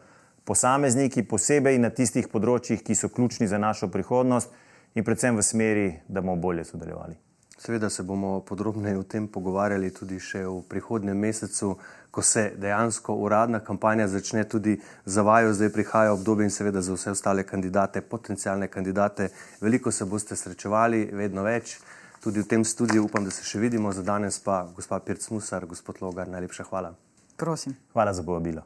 [0.45, 4.51] posamezniki, posebej na tistih področjih, ki so ključni za našo prihodnost
[4.95, 7.15] in predvsem v smeri, da bomo bolje sodelovali.
[7.57, 11.77] Seveda se bomo podrobneje o tem pogovarjali tudi še v prihodnjem mesecu,
[12.15, 15.53] ko se dejansko uradna kampanja začne tudi za vajo.
[15.53, 19.29] Zdaj prihaja obdobje in seveda za vse ostale kandidate, potencijalne kandidate.
[19.61, 21.75] Veliko se boste srečevali, vedno več.
[22.23, 23.91] Tudi v tem studiu upam, da se še vidimo.
[23.91, 26.93] Za danes pa gospa Pirc Musar, gospod Logar, najlepša hvala.
[27.35, 27.75] Prosim.
[27.91, 28.63] Hvala za povabilo.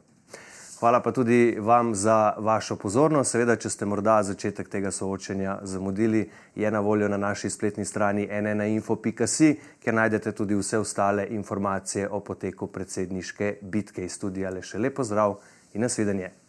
[0.80, 3.34] Hvala pa tudi vam za vašo pozornost.
[3.34, 6.22] Seveda, če ste morda začetek tega soočenja zamudili,
[6.56, 9.50] je na voljo na naši spletni strani nnainfo.si,
[9.82, 14.50] kjer najdete tudi vse ostale informacije o poteku predsedniške bitke iz studija.
[14.50, 15.36] Le še lepo zdrav
[15.74, 16.39] in nasvidenje.